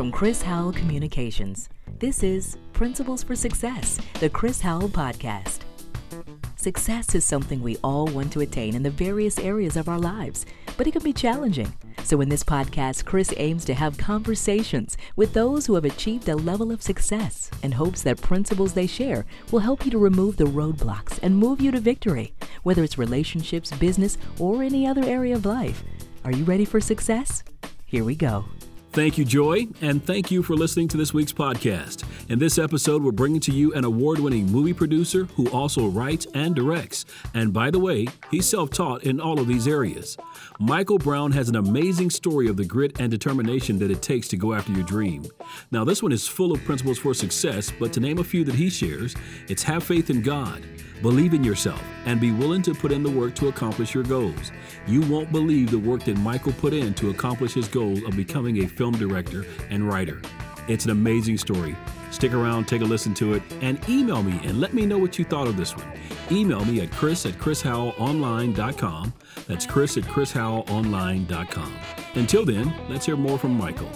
from 0.00 0.10
Chris 0.10 0.40
Howell 0.40 0.72
Communications. 0.72 1.68
This 1.98 2.22
is 2.22 2.56
Principles 2.72 3.22
for 3.22 3.36
Success, 3.36 4.00
the 4.18 4.30
Chris 4.30 4.58
Howell 4.58 4.88
Podcast. 4.88 5.58
Success 6.56 7.14
is 7.14 7.22
something 7.22 7.60
we 7.60 7.76
all 7.84 8.06
want 8.06 8.32
to 8.32 8.40
attain 8.40 8.74
in 8.74 8.82
the 8.82 8.88
various 8.88 9.38
areas 9.38 9.76
of 9.76 9.90
our 9.90 9.98
lives, 9.98 10.46
but 10.78 10.86
it 10.86 10.92
can 10.92 11.02
be 11.02 11.12
challenging. 11.12 11.70
So, 12.02 12.22
in 12.22 12.30
this 12.30 12.42
podcast, 12.42 13.04
Chris 13.04 13.34
aims 13.36 13.66
to 13.66 13.74
have 13.74 13.98
conversations 13.98 14.96
with 15.16 15.34
those 15.34 15.66
who 15.66 15.74
have 15.74 15.84
achieved 15.84 16.30
a 16.30 16.34
level 16.34 16.72
of 16.72 16.80
success 16.80 17.50
and 17.62 17.74
hopes 17.74 18.00
that 18.04 18.22
principles 18.22 18.72
they 18.72 18.86
share 18.86 19.26
will 19.52 19.60
help 19.60 19.84
you 19.84 19.90
to 19.90 19.98
remove 19.98 20.38
the 20.38 20.44
roadblocks 20.44 21.18
and 21.22 21.36
move 21.36 21.60
you 21.60 21.70
to 21.72 21.78
victory, 21.78 22.32
whether 22.62 22.82
it's 22.82 22.96
relationships, 22.96 23.70
business, 23.72 24.16
or 24.38 24.62
any 24.62 24.86
other 24.86 25.04
area 25.04 25.34
of 25.34 25.44
life. 25.44 25.84
Are 26.24 26.32
you 26.32 26.44
ready 26.44 26.64
for 26.64 26.80
success? 26.80 27.44
Here 27.84 28.02
we 28.02 28.14
go. 28.16 28.46
Thank 28.92 29.18
you, 29.18 29.24
Joy, 29.24 29.68
and 29.80 30.04
thank 30.04 30.32
you 30.32 30.42
for 30.42 30.56
listening 30.56 30.88
to 30.88 30.96
this 30.96 31.14
week's 31.14 31.32
podcast. 31.32 32.02
In 32.28 32.40
this 32.40 32.58
episode, 32.58 33.04
we're 33.04 33.12
bringing 33.12 33.38
to 33.42 33.52
you 33.52 33.72
an 33.74 33.84
award 33.84 34.18
winning 34.18 34.50
movie 34.50 34.72
producer 34.72 35.26
who 35.36 35.48
also 35.50 35.86
writes 35.86 36.26
and 36.34 36.56
directs. 36.56 37.04
And 37.32 37.52
by 37.52 37.70
the 37.70 37.78
way, 37.78 38.08
he's 38.32 38.48
self 38.48 38.70
taught 38.70 39.04
in 39.04 39.20
all 39.20 39.38
of 39.38 39.46
these 39.46 39.68
areas. 39.68 40.16
Michael 40.58 40.98
Brown 40.98 41.30
has 41.30 41.48
an 41.48 41.54
amazing 41.54 42.10
story 42.10 42.48
of 42.48 42.56
the 42.56 42.64
grit 42.64 42.98
and 43.00 43.12
determination 43.12 43.78
that 43.78 43.92
it 43.92 44.02
takes 44.02 44.26
to 44.26 44.36
go 44.36 44.54
after 44.54 44.72
your 44.72 44.82
dream. 44.82 45.24
Now, 45.70 45.84
this 45.84 46.02
one 46.02 46.10
is 46.10 46.26
full 46.26 46.50
of 46.50 46.64
principles 46.64 46.98
for 46.98 47.14
success, 47.14 47.72
but 47.78 47.92
to 47.92 48.00
name 48.00 48.18
a 48.18 48.24
few 48.24 48.42
that 48.42 48.56
he 48.56 48.68
shares, 48.68 49.14
it's 49.48 49.62
have 49.62 49.84
faith 49.84 50.10
in 50.10 50.20
God. 50.20 50.64
Believe 51.02 51.32
in 51.32 51.42
yourself 51.42 51.82
and 52.04 52.20
be 52.20 52.30
willing 52.30 52.62
to 52.62 52.74
put 52.74 52.92
in 52.92 53.02
the 53.02 53.10
work 53.10 53.34
to 53.36 53.48
accomplish 53.48 53.94
your 53.94 54.04
goals. 54.04 54.52
You 54.86 55.00
won't 55.02 55.32
believe 55.32 55.70
the 55.70 55.78
work 55.78 56.04
that 56.04 56.18
Michael 56.18 56.52
put 56.52 56.74
in 56.74 56.92
to 56.94 57.10
accomplish 57.10 57.54
his 57.54 57.68
goal 57.68 58.06
of 58.06 58.16
becoming 58.16 58.64
a 58.64 58.68
film 58.68 58.98
director 58.98 59.46
and 59.70 59.88
writer. 59.88 60.20
It's 60.68 60.84
an 60.84 60.90
amazing 60.90 61.38
story. 61.38 61.74
Stick 62.10 62.32
around, 62.32 62.68
take 62.68 62.82
a 62.82 62.84
listen 62.84 63.14
to 63.14 63.34
it, 63.34 63.42
and 63.60 63.80
email 63.88 64.22
me 64.22 64.38
and 64.44 64.60
let 64.60 64.74
me 64.74 64.84
know 64.84 64.98
what 64.98 65.18
you 65.18 65.24
thought 65.24 65.48
of 65.48 65.56
this 65.56 65.76
one. 65.76 65.90
Email 66.30 66.64
me 66.64 66.80
at 66.80 66.90
chris 66.90 67.24
at 67.24 67.34
chrishowellonline.com. 67.34 69.14
That's 69.48 69.66
chris 69.66 69.96
at 69.96 70.04
chrishowellonline.com. 70.04 71.74
Until 72.14 72.44
then, 72.44 72.74
let's 72.88 73.06
hear 73.06 73.16
more 73.16 73.38
from 73.38 73.56
Michael. 73.56 73.90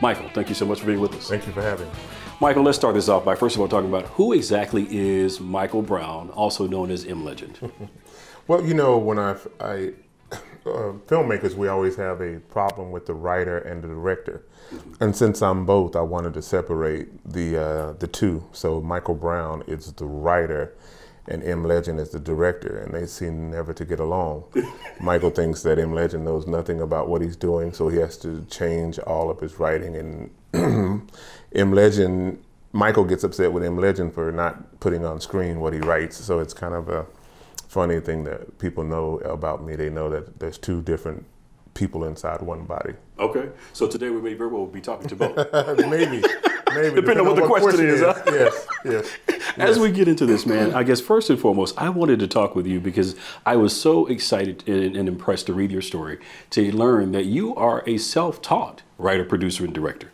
Michael, 0.00 0.28
thank 0.32 0.48
you 0.48 0.54
so 0.54 0.64
much 0.64 0.80
for 0.80 0.86
being 0.86 1.00
with 1.00 1.14
us. 1.14 1.28
Thank 1.28 1.46
you 1.46 1.52
for 1.52 1.62
having 1.62 1.88
me. 1.88 1.94
Michael, 2.40 2.62
let's 2.62 2.78
start 2.78 2.94
this 2.94 3.08
off 3.08 3.24
by 3.24 3.34
first 3.34 3.56
of 3.56 3.60
all 3.60 3.66
talking 3.66 3.88
about 3.88 4.06
who 4.10 4.32
exactly 4.32 4.86
is 4.96 5.40
Michael 5.40 5.82
Brown, 5.82 6.30
also 6.30 6.68
known 6.68 6.88
as 6.92 7.04
M 7.04 7.24
Legend. 7.24 7.58
well, 8.46 8.64
you 8.64 8.74
know, 8.74 8.96
when 8.96 9.18
I, 9.18 9.32
I 9.58 9.92
uh, 10.64 10.94
filmmakers, 11.08 11.54
we 11.54 11.66
always 11.66 11.96
have 11.96 12.20
a 12.20 12.38
problem 12.48 12.92
with 12.92 13.06
the 13.06 13.14
writer 13.14 13.58
and 13.58 13.82
the 13.82 13.88
director, 13.88 14.44
and 15.00 15.16
since 15.16 15.42
I'm 15.42 15.66
both, 15.66 15.96
I 15.96 16.02
wanted 16.02 16.32
to 16.34 16.42
separate 16.42 17.08
the 17.28 17.60
uh, 17.60 17.92
the 17.94 18.06
two. 18.06 18.44
So 18.52 18.80
Michael 18.80 19.16
Brown 19.16 19.64
is 19.66 19.92
the 19.94 20.06
writer, 20.06 20.76
and 21.28 21.44
M 21.44 21.64
Legend 21.64 22.00
is 22.00 22.10
the 22.10 22.18
director, 22.18 22.78
and 22.78 22.92
they 22.92 23.06
seem 23.06 23.50
never 23.50 23.72
to 23.74 23.84
get 23.84 24.00
along. 24.00 24.44
Michael 25.00 25.30
thinks 25.30 25.62
that 25.62 25.78
M 25.78 25.94
Legend 25.94 26.24
knows 26.24 26.46
nothing 26.46 26.80
about 26.80 27.08
what 27.08 27.22
he's 27.22 27.36
doing, 27.36 27.72
so 27.72 27.88
he 27.88 27.98
has 27.98 28.16
to 28.18 28.44
change 28.50 28.98
all 29.00 29.30
of 29.30 29.40
his 29.40 29.58
writing 29.58 29.96
and 29.96 30.30
M 31.54 31.72
Legend, 31.72 32.42
Michael 32.72 33.04
gets 33.04 33.24
upset 33.24 33.52
with 33.52 33.62
M 33.64 33.76
Legend 33.78 34.14
for 34.14 34.32
not 34.32 34.80
putting 34.80 35.04
on 35.04 35.20
screen 35.20 35.60
what 35.60 35.72
he 35.72 35.80
writes. 35.80 36.16
So 36.16 36.38
it's 36.38 36.54
kind 36.54 36.74
of 36.74 36.88
a 36.88 37.06
funny 37.68 38.00
thing 38.00 38.24
that 38.24 38.58
people 38.58 38.84
know 38.84 39.18
about 39.18 39.64
me. 39.64 39.76
They 39.76 39.90
know 39.90 40.08
that 40.10 40.40
there's 40.40 40.58
two 40.58 40.82
different 40.82 41.24
people 41.74 42.04
inside 42.04 42.42
one 42.42 42.64
body. 42.64 42.94
Okay, 43.18 43.50
so 43.72 43.86
today 43.86 44.10
we 44.10 44.20
may 44.20 44.34
very 44.34 44.50
well 44.50 44.66
be 44.66 44.80
talking 44.80 45.08
to 45.08 45.16
both. 45.16 45.36
maybe. 45.88 46.22
Maybe, 46.74 46.94
depending, 46.94 47.20
on 47.20 47.26
what, 47.26 47.36
the 47.36 47.46
question, 47.46 47.70
question 47.70 47.86
is. 47.86 48.00
Huh? 48.00 48.22
Yes, 48.26 48.66
yes, 48.84 49.16
As 49.58 49.78
we 49.78 49.90
get 49.90 50.08
into 50.08 50.26
this, 50.26 50.46
man, 50.46 50.74
I 50.74 50.82
guess 50.84 51.00
first 51.00 51.30
and 51.30 51.38
foremost, 51.38 51.76
I 51.78 51.88
wanted 51.88 52.18
to 52.20 52.26
talk 52.26 52.54
with 52.54 52.66
you 52.66 52.80
because 52.80 53.16
I 53.44 53.56
was 53.56 53.78
so 53.78 54.06
excited 54.06 54.66
and, 54.68 54.96
and 54.96 55.08
impressed 55.08 55.46
to 55.46 55.54
read 55.54 55.70
your 55.70 55.82
story 55.82 56.18
to 56.50 56.72
learn 56.74 57.12
that 57.12 57.26
you 57.26 57.54
are 57.54 57.82
a 57.86 57.98
self-taught 57.98 58.82
writer, 58.98 59.24
producer, 59.24 59.64
and 59.64 59.74
director. 59.74 60.10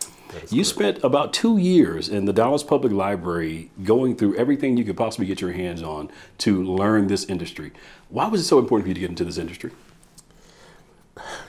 You 0.51 0.63
correct. 0.63 0.67
spent 0.67 1.05
about 1.05 1.33
two 1.33 1.59
years 1.59 2.09
in 2.09 2.25
the 2.25 2.33
Dallas 2.33 2.63
Public 2.63 2.93
Library 2.93 3.71
going 3.83 4.17
through 4.17 4.37
everything 4.37 4.77
you 4.77 4.85
could 4.85 4.97
possibly 4.97 5.27
get 5.27 5.41
your 5.41 5.53
hands 5.53 5.83
on 5.83 6.11
to 6.39 6.63
learn 6.63 7.07
this 7.07 7.25
industry. 7.27 7.73
Why 8.09 8.27
was 8.29 8.41
it 8.41 8.45
so 8.45 8.59
important 8.59 8.85
for 8.85 8.89
you 8.89 8.95
to 8.95 9.01
get 9.01 9.11
into 9.11 9.25
this 9.25 9.39
industry? 9.39 9.71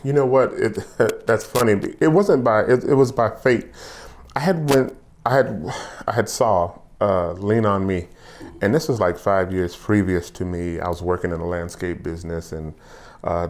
You 0.04 0.14
know 0.14 0.26
what? 0.26 0.54
It, 0.54 0.78
that's 1.26 1.46
funny. 1.46 1.96
It 2.00 2.10
wasn't 2.10 2.44
by 2.44 2.62
it, 2.62 2.84
it, 2.84 2.94
was 2.94 3.12
by 3.12 3.32
fate. 3.32 3.68
I 4.36 4.42
had 4.42 4.70
went 4.70 4.96
I 5.26 5.36
had 5.36 5.74
I 6.08 6.12
had 6.14 6.30
saw 6.30 6.80
uh, 7.06 7.34
Lean 7.34 7.66
on 7.66 7.86
Me, 7.86 8.08
and 8.62 8.74
this 8.74 8.88
was 8.88 9.00
like 9.00 9.18
five 9.18 9.54
years 9.54 9.76
previous 9.76 10.30
to 10.32 10.46
me. 10.46 10.80
I 10.80 10.88
was 10.88 11.02
working 11.02 11.32
in 11.32 11.40
the 11.40 11.46
landscape 11.46 12.02
business 12.02 12.52
and 12.52 12.74
uh, 13.24 13.48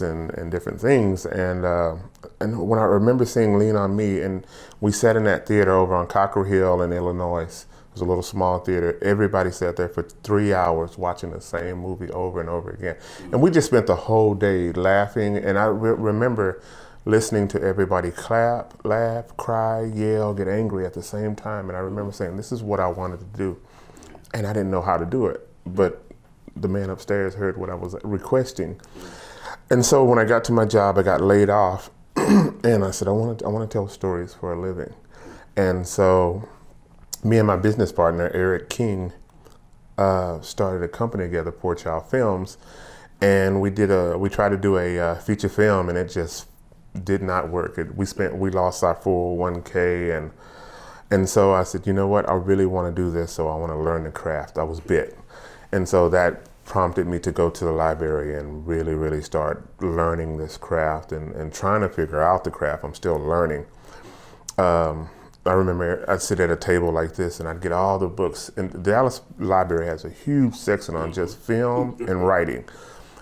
and, 0.00 0.30
and 0.34 0.50
different 0.50 0.80
things. 0.80 1.26
And 1.26 1.64
uh, 1.64 1.96
and 2.40 2.68
when 2.68 2.78
I 2.78 2.84
remember 2.84 3.24
seeing 3.26 3.58
Lean 3.58 3.76
on 3.76 3.94
Me, 3.96 4.20
and 4.20 4.46
we 4.80 4.92
sat 4.92 5.16
in 5.16 5.24
that 5.24 5.46
theater 5.46 5.72
over 5.72 5.94
on 5.94 6.06
Cockrell 6.06 6.44
Hill 6.46 6.82
in 6.82 6.92
Illinois. 6.92 7.66
It 7.66 8.00
was 8.00 8.02
a 8.02 8.06
little 8.06 8.24
small 8.24 8.58
theater. 8.58 8.98
Everybody 9.02 9.52
sat 9.52 9.76
there 9.76 9.88
for 9.88 10.02
three 10.02 10.52
hours 10.52 10.98
watching 10.98 11.30
the 11.30 11.40
same 11.40 11.78
movie 11.78 12.10
over 12.10 12.40
and 12.40 12.48
over 12.48 12.70
again. 12.70 12.96
And 13.30 13.40
we 13.40 13.52
just 13.52 13.68
spent 13.68 13.86
the 13.86 13.94
whole 13.94 14.34
day 14.34 14.72
laughing. 14.72 15.36
And 15.36 15.56
I 15.56 15.66
re- 15.66 15.92
remember 15.92 16.60
listening 17.04 17.48
to 17.48 17.60
everybody 17.62 18.10
clap, 18.10 18.84
laugh, 18.84 19.36
cry, 19.36 19.84
yell, 19.84 20.32
get 20.34 20.48
angry 20.48 20.86
at 20.86 20.94
the 20.94 21.02
same 21.02 21.34
time. 21.34 21.68
And 21.68 21.76
I 21.76 21.80
remember 21.80 22.12
saying, 22.12 22.36
This 22.36 22.52
is 22.52 22.62
what 22.62 22.80
I 22.80 22.88
wanted 22.88 23.20
to 23.20 23.38
do. 23.38 23.60
And 24.32 24.46
I 24.46 24.52
didn't 24.52 24.70
know 24.70 24.82
how 24.82 24.96
to 24.96 25.04
do 25.04 25.26
it. 25.26 25.48
But 25.66 26.04
the 26.56 26.68
man 26.68 26.90
upstairs 26.90 27.34
heard 27.34 27.56
what 27.56 27.70
I 27.70 27.74
was 27.74 27.96
requesting. 28.04 28.80
And 29.70 29.84
so 29.84 30.04
when 30.04 30.18
I 30.18 30.24
got 30.24 30.44
to 30.44 30.52
my 30.52 30.64
job, 30.64 30.98
I 30.98 31.02
got 31.02 31.20
laid 31.20 31.50
off, 31.50 31.90
and 32.16 32.84
I 32.84 32.90
said, 32.90 33.08
I 33.08 33.12
want 33.12 33.38
to, 33.38 33.44
I 33.44 33.48
want 33.48 33.68
to 33.68 33.72
tell 33.72 33.88
stories 33.88 34.34
for 34.34 34.52
a 34.52 34.60
living. 34.60 34.92
And 35.56 35.86
so 35.86 36.48
me 37.22 37.38
and 37.38 37.46
my 37.46 37.56
business 37.56 37.92
partner, 37.92 38.30
Eric 38.34 38.68
King, 38.68 39.12
uh, 39.96 40.40
started 40.40 40.84
a 40.84 40.88
company 40.88 41.24
together, 41.24 41.52
Poor 41.52 41.74
Child 41.74 42.10
Films, 42.10 42.58
and 43.20 43.60
we 43.60 43.70
did 43.70 43.90
a, 43.90 44.18
we 44.18 44.28
tried 44.28 44.50
to 44.50 44.56
do 44.56 44.76
a 44.76 44.98
uh, 44.98 45.14
feature 45.16 45.48
film, 45.48 45.88
and 45.88 45.96
it 45.96 46.10
just 46.10 46.46
did 47.02 47.22
not 47.22 47.48
work. 47.48 47.78
It, 47.78 47.96
we 47.96 48.06
spent, 48.06 48.36
we 48.36 48.50
lost 48.50 48.84
our 48.84 48.94
401k, 48.94 50.16
and 50.16 50.30
and 51.10 51.28
so 51.28 51.52
I 51.52 51.64
said, 51.64 51.86
you 51.86 51.92
know 51.92 52.08
what, 52.08 52.28
I 52.28 52.34
really 52.34 52.66
want 52.66 52.94
to 52.94 53.02
do 53.02 53.10
this, 53.10 53.32
so 53.32 53.48
I 53.48 53.56
want 53.56 53.70
to 53.70 53.78
learn 53.78 54.04
the 54.04 54.10
craft. 54.10 54.58
I 54.58 54.62
was 54.62 54.80
bit. 54.80 55.16
And 55.70 55.88
so 55.88 56.08
that 56.08 56.48
prompted 56.64 57.06
me 57.06 57.18
to 57.20 57.30
go 57.30 57.50
to 57.50 57.64
the 57.64 57.72
library 57.72 58.38
and 58.38 58.66
really, 58.66 58.94
really 58.94 59.22
start 59.22 59.68
learning 59.80 60.38
this 60.38 60.56
craft 60.56 61.12
and, 61.12 61.34
and 61.34 61.52
trying 61.52 61.82
to 61.82 61.88
figure 61.88 62.22
out 62.22 62.44
the 62.44 62.50
craft. 62.50 62.84
I'm 62.84 62.94
still 62.94 63.18
learning. 63.18 63.66
Um, 64.56 65.10
I 65.46 65.52
remember 65.52 66.04
I'd 66.08 66.22
sit 66.22 66.40
at 66.40 66.50
a 66.50 66.56
table 66.56 66.90
like 66.90 67.16
this 67.16 67.38
and 67.38 67.48
I'd 67.48 67.60
get 67.60 67.72
all 67.72 67.98
the 67.98 68.08
books. 68.08 68.50
And 68.56 68.72
the 68.72 68.78
Dallas 68.78 69.20
Library 69.38 69.86
has 69.86 70.04
a 70.04 70.10
huge 70.10 70.54
section 70.54 70.96
on 70.96 71.12
just 71.12 71.38
film 71.38 71.96
and 72.08 72.26
writing. 72.26 72.64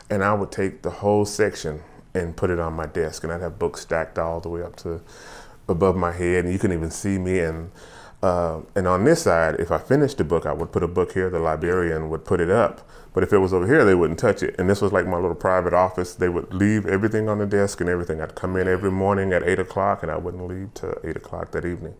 And 0.08 0.22
I 0.22 0.34
would 0.34 0.52
take 0.52 0.82
the 0.82 0.90
whole 0.90 1.24
section 1.24 1.82
and 2.14 2.36
put 2.36 2.50
it 2.50 2.58
on 2.58 2.74
my 2.74 2.86
desk. 2.86 3.24
And 3.24 3.32
I'd 3.32 3.40
have 3.40 3.58
books 3.58 3.80
stacked 3.80 4.18
all 4.18 4.40
the 4.40 4.48
way 4.48 4.62
up 4.62 4.76
to 4.76 5.00
above 5.68 5.96
my 5.96 6.12
head. 6.12 6.44
And 6.44 6.52
you 6.52 6.58
couldn't 6.58 6.76
even 6.76 6.90
see 6.90 7.18
me. 7.18 7.40
And 7.40 7.70
uh, 8.22 8.60
and 8.76 8.86
on 8.86 9.04
this 9.04 9.22
side, 9.22 9.56
if 9.58 9.72
I 9.72 9.78
finished 9.78 10.18
the 10.18 10.24
book, 10.24 10.46
I 10.46 10.52
would 10.52 10.70
put 10.70 10.84
a 10.84 10.88
book 10.88 11.12
here. 11.12 11.28
The 11.28 11.40
librarian 11.40 12.08
would 12.08 12.24
put 12.24 12.40
it 12.40 12.50
up. 12.50 12.88
But 13.14 13.24
if 13.24 13.32
it 13.32 13.38
was 13.38 13.52
over 13.52 13.66
here, 13.66 13.84
they 13.84 13.94
wouldn't 13.94 14.18
touch 14.18 14.42
it. 14.42 14.54
And 14.58 14.70
this 14.70 14.80
was 14.80 14.92
like 14.92 15.06
my 15.06 15.16
little 15.16 15.34
private 15.34 15.74
office. 15.74 16.14
They 16.14 16.28
would 16.28 16.54
leave 16.54 16.86
everything 16.86 17.28
on 17.28 17.38
the 17.38 17.46
desk 17.46 17.80
and 17.80 17.90
everything. 17.90 18.20
I'd 18.20 18.34
come 18.34 18.56
in 18.56 18.68
every 18.68 18.90
morning 18.90 19.32
at 19.32 19.42
eight 19.42 19.58
o'clock, 19.58 20.02
and 20.02 20.10
I 20.10 20.16
wouldn't 20.16 20.46
leave 20.46 20.72
till 20.74 20.94
eight 21.04 21.16
o'clock 21.16 21.50
that 21.50 21.66
evening. 21.66 21.94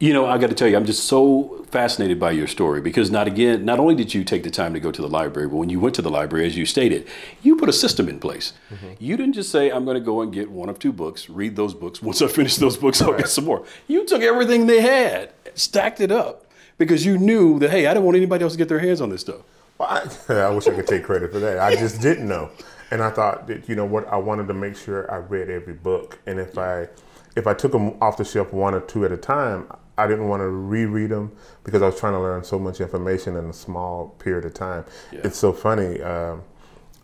You 0.00 0.14
know, 0.14 0.24
I 0.24 0.38
got 0.38 0.48
to 0.48 0.54
tell 0.54 0.66
you, 0.66 0.78
I'm 0.78 0.86
just 0.86 1.04
so 1.04 1.62
fascinated 1.70 2.18
by 2.18 2.30
your 2.30 2.46
story 2.46 2.80
because 2.80 3.10
not 3.10 3.26
again, 3.26 3.66
not 3.66 3.78
only 3.78 3.94
did 3.94 4.14
you 4.14 4.24
take 4.24 4.44
the 4.44 4.50
time 4.50 4.72
to 4.72 4.80
go 4.80 4.90
to 4.90 5.02
the 5.02 5.08
library, 5.08 5.46
but 5.46 5.56
when 5.56 5.68
you 5.68 5.78
went 5.78 5.94
to 5.96 6.00
the 6.00 6.10
library, 6.10 6.46
as 6.46 6.56
you 6.56 6.64
stated, 6.64 7.06
you 7.42 7.54
put 7.54 7.68
a 7.68 7.72
system 7.72 8.08
in 8.08 8.18
place. 8.18 8.54
Mm-hmm. 8.72 8.92
You 8.98 9.18
didn't 9.18 9.34
just 9.34 9.50
say, 9.50 9.68
"I'm 9.68 9.84
going 9.84 9.96
to 9.96 10.00
go 10.00 10.22
and 10.22 10.32
get 10.32 10.50
one 10.50 10.70
of 10.70 10.78
two 10.78 10.90
books, 10.90 11.28
read 11.28 11.54
those 11.54 11.74
books. 11.74 12.00
Once 12.10 12.22
I 12.22 12.28
finish 12.28 12.56
those 12.56 12.78
books, 12.78 13.02
I'll 13.02 13.12
get 13.12 13.28
some 13.28 13.44
more." 13.44 13.66
You 13.88 14.06
took 14.06 14.22
everything 14.22 14.66
they 14.66 14.80
had, 14.80 15.34
stacked 15.54 16.00
it 16.00 16.10
up 16.10 16.46
because 16.78 17.04
you 17.04 17.18
knew 17.18 17.58
that 17.58 17.68
hey, 17.68 17.86
I 17.86 17.92
don't 17.92 18.04
want 18.04 18.16
anybody 18.16 18.42
else 18.42 18.52
to 18.52 18.58
get 18.58 18.70
their 18.70 18.78
hands 18.78 19.02
on 19.02 19.10
this 19.10 19.20
stuff. 19.20 19.42
Well, 19.76 19.88
I, 20.30 20.32
I 20.32 20.50
wish 20.50 20.66
I 20.66 20.70
could 20.70 20.86
take 20.86 21.04
credit 21.04 21.30
for 21.30 21.40
that. 21.40 21.58
I 21.58 21.76
just 21.76 22.00
didn't 22.08 22.26
know, 22.26 22.48
and 22.90 23.02
I 23.02 23.10
thought 23.10 23.46
that 23.48 23.68
you 23.68 23.74
know 23.74 23.84
what, 23.84 24.08
I 24.08 24.16
wanted 24.16 24.48
to 24.48 24.54
make 24.54 24.76
sure 24.76 25.12
I 25.12 25.18
read 25.18 25.50
every 25.50 25.74
book, 25.74 26.18
and 26.24 26.40
if 26.40 26.56
I 26.56 26.88
if 27.36 27.46
I 27.46 27.52
took 27.52 27.72
them 27.72 27.96
off 28.00 28.16
the 28.16 28.24
shelf 28.24 28.54
one 28.54 28.74
or 28.74 28.80
two 28.80 29.04
at 29.04 29.12
a 29.12 29.16
time, 29.18 29.70
I 30.04 30.06
didn't 30.08 30.28
want 30.28 30.40
to 30.40 30.48
reread 30.48 31.10
them 31.10 31.32
because 31.64 31.82
I 31.82 31.86
was 31.86 31.98
trying 31.98 32.14
to 32.14 32.20
learn 32.20 32.42
so 32.44 32.58
much 32.58 32.80
information 32.80 33.36
in 33.36 33.46
a 33.46 33.52
small 33.52 34.08
period 34.18 34.44
of 34.44 34.54
time. 34.54 34.84
Yeah. 35.12 35.20
It's 35.24 35.38
so 35.38 35.52
funny. 35.52 36.00
Um, 36.02 36.42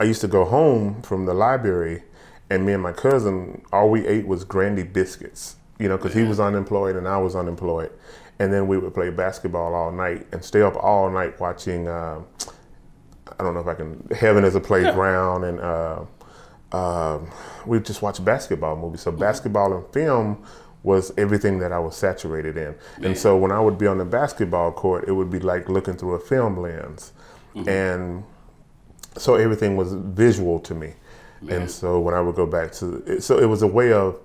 I 0.00 0.04
used 0.04 0.20
to 0.22 0.28
go 0.28 0.44
home 0.44 1.02
from 1.02 1.26
the 1.26 1.34
library, 1.34 2.02
and 2.50 2.64
me 2.66 2.72
and 2.72 2.82
my 2.82 2.93
cousin, 2.93 3.62
all 3.72 3.90
we 3.90 4.06
ate 4.06 4.26
was 4.26 4.44
Grandy 4.44 4.82
biscuits. 4.82 5.56
you 5.78 5.88
know, 5.88 5.96
because 5.96 6.14
he 6.14 6.22
was 6.22 6.40
unemployed 6.40 6.96
and 6.96 7.06
I 7.06 7.19
was 7.19 7.37
unemployed. 7.37 7.90
And 8.38 8.52
then 8.52 8.66
we 8.66 8.78
would 8.78 8.94
play 8.94 9.10
basketball 9.10 9.75
all 9.75 9.90
night 9.92 10.26
and 10.32 10.44
stay 10.44 10.62
up 10.62 10.76
all 10.76 11.10
night 11.10 11.38
watching. 11.40 11.88
Uh, 11.88 12.20
I 13.38 13.42
don't 13.42 13.54
know 13.54 13.60
if 13.60 13.66
I 13.66 13.75
can. 13.75 14.06
Heaven 14.16 14.44
is 14.44 14.54
a 14.54 14.60
playground, 14.60 15.44
and 15.44 15.60
uh, 15.60 16.04
uh, 16.72 17.19
we 17.66 17.81
just 17.81 18.02
watch 18.02 18.22
basketball 18.25 18.76
movies. 18.76 19.00
So 19.02 19.12
basketball 19.12 19.72
and 19.75 19.87
film 19.92 20.44
was 20.87 21.12
everything 21.19 21.59
that 21.59 21.73
I 21.73 21.81
was 21.81 21.97
saturated 21.97 22.56
in. 22.56 22.77
And 23.03 23.19
so 23.19 23.37
when 23.37 23.50
I 23.50 23.59
would 23.59 23.77
be 23.77 23.88
on 23.88 23.99
the 23.99 24.05
basketball 24.05 24.71
court, 24.71 25.09
it 25.09 25.12
would 25.12 25.31
be 25.31 25.41
like 25.41 25.69
looking 25.69 25.97
through 25.97 26.15
a 26.15 26.21
film 26.21 26.56
lens, 26.56 27.12
mm-hmm. 27.56 27.69
and 27.69 28.25
so 29.17 29.35
everything 29.35 29.77
was 29.77 29.93
visual 29.93 30.61
to 30.61 30.75
me. 30.75 30.94
And 31.49 31.71
so 31.71 32.00
when 32.00 32.15
I 32.15 32.21
would 32.21 32.37
go 32.37 32.47
back 32.47 32.73
to, 32.79 33.21
so 33.21 33.38
it 33.38 33.47
was 33.47 33.62
a 33.62 33.67
way 33.67 33.93
of 33.93 34.19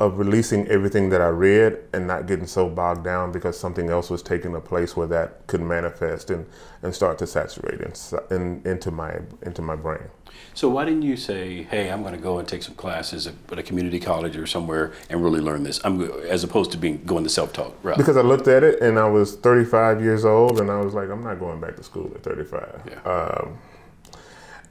of 0.00 0.18
releasing 0.18 0.66
everything 0.68 1.10
that 1.10 1.20
I 1.20 1.28
read 1.28 1.78
and 1.92 2.06
not 2.06 2.26
getting 2.26 2.46
so 2.46 2.70
bogged 2.70 3.04
down 3.04 3.32
because 3.32 3.60
something 3.60 3.90
else 3.90 4.08
was 4.08 4.22
taking 4.22 4.54
a 4.54 4.60
place 4.60 4.96
where 4.96 5.06
that 5.08 5.46
could 5.46 5.60
manifest 5.60 6.30
and, 6.30 6.46
and 6.82 6.94
start 6.94 7.18
to 7.18 7.26
saturate 7.26 7.82
in, 7.82 7.92
in, 8.30 8.62
into 8.64 8.90
my 8.90 9.20
into 9.42 9.60
my 9.60 9.76
brain. 9.76 10.08
So 10.54 10.70
why 10.70 10.86
didn't 10.86 11.02
you 11.02 11.18
say, 11.18 11.64
"Hey, 11.64 11.90
I'm 11.90 12.00
going 12.00 12.14
to 12.14 12.20
go 12.20 12.38
and 12.38 12.48
take 12.48 12.62
some 12.62 12.74
classes 12.76 13.26
at, 13.26 13.34
at 13.52 13.58
a 13.58 13.62
community 13.62 14.00
college 14.00 14.38
or 14.38 14.46
somewhere 14.46 14.92
and 15.10 15.22
really 15.22 15.40
learn 15.40 15.64
this"? 15.64 15.80
I'm 15.84 16.00
as 16.02 16.44
opposed 16.44 16.72
to 16.72 16.78
being 16.78 17.04
going 17.04 17.22
the 17.22 17.30
self-taught 17.30 17.74
route. 17.82 17.98
Because 17.98 18.16
I 18.16 18.22
looked 18.22 18.48
at 18.48 18.64
it 18.64 18.80
and 18.80 18.98
I 18.98 19.06
was 19.06 19.36
35 19.36 20.02
years 20.02 20.24
old 20.24 20.60
and 20.60 20.70
I 20.70 20.80
was 20.80 20.94
like, 20.94 21.10
I'm 21.10 21.22
not 21.22 21.38
going 21.38 21.60
back 21.60 21.76
to 21.76 21.82
school 21.82 22.10
at 22.14 22.22
35. 22.22 22.82
Yeah. 22.88 23.10
Um, 23.10 23.58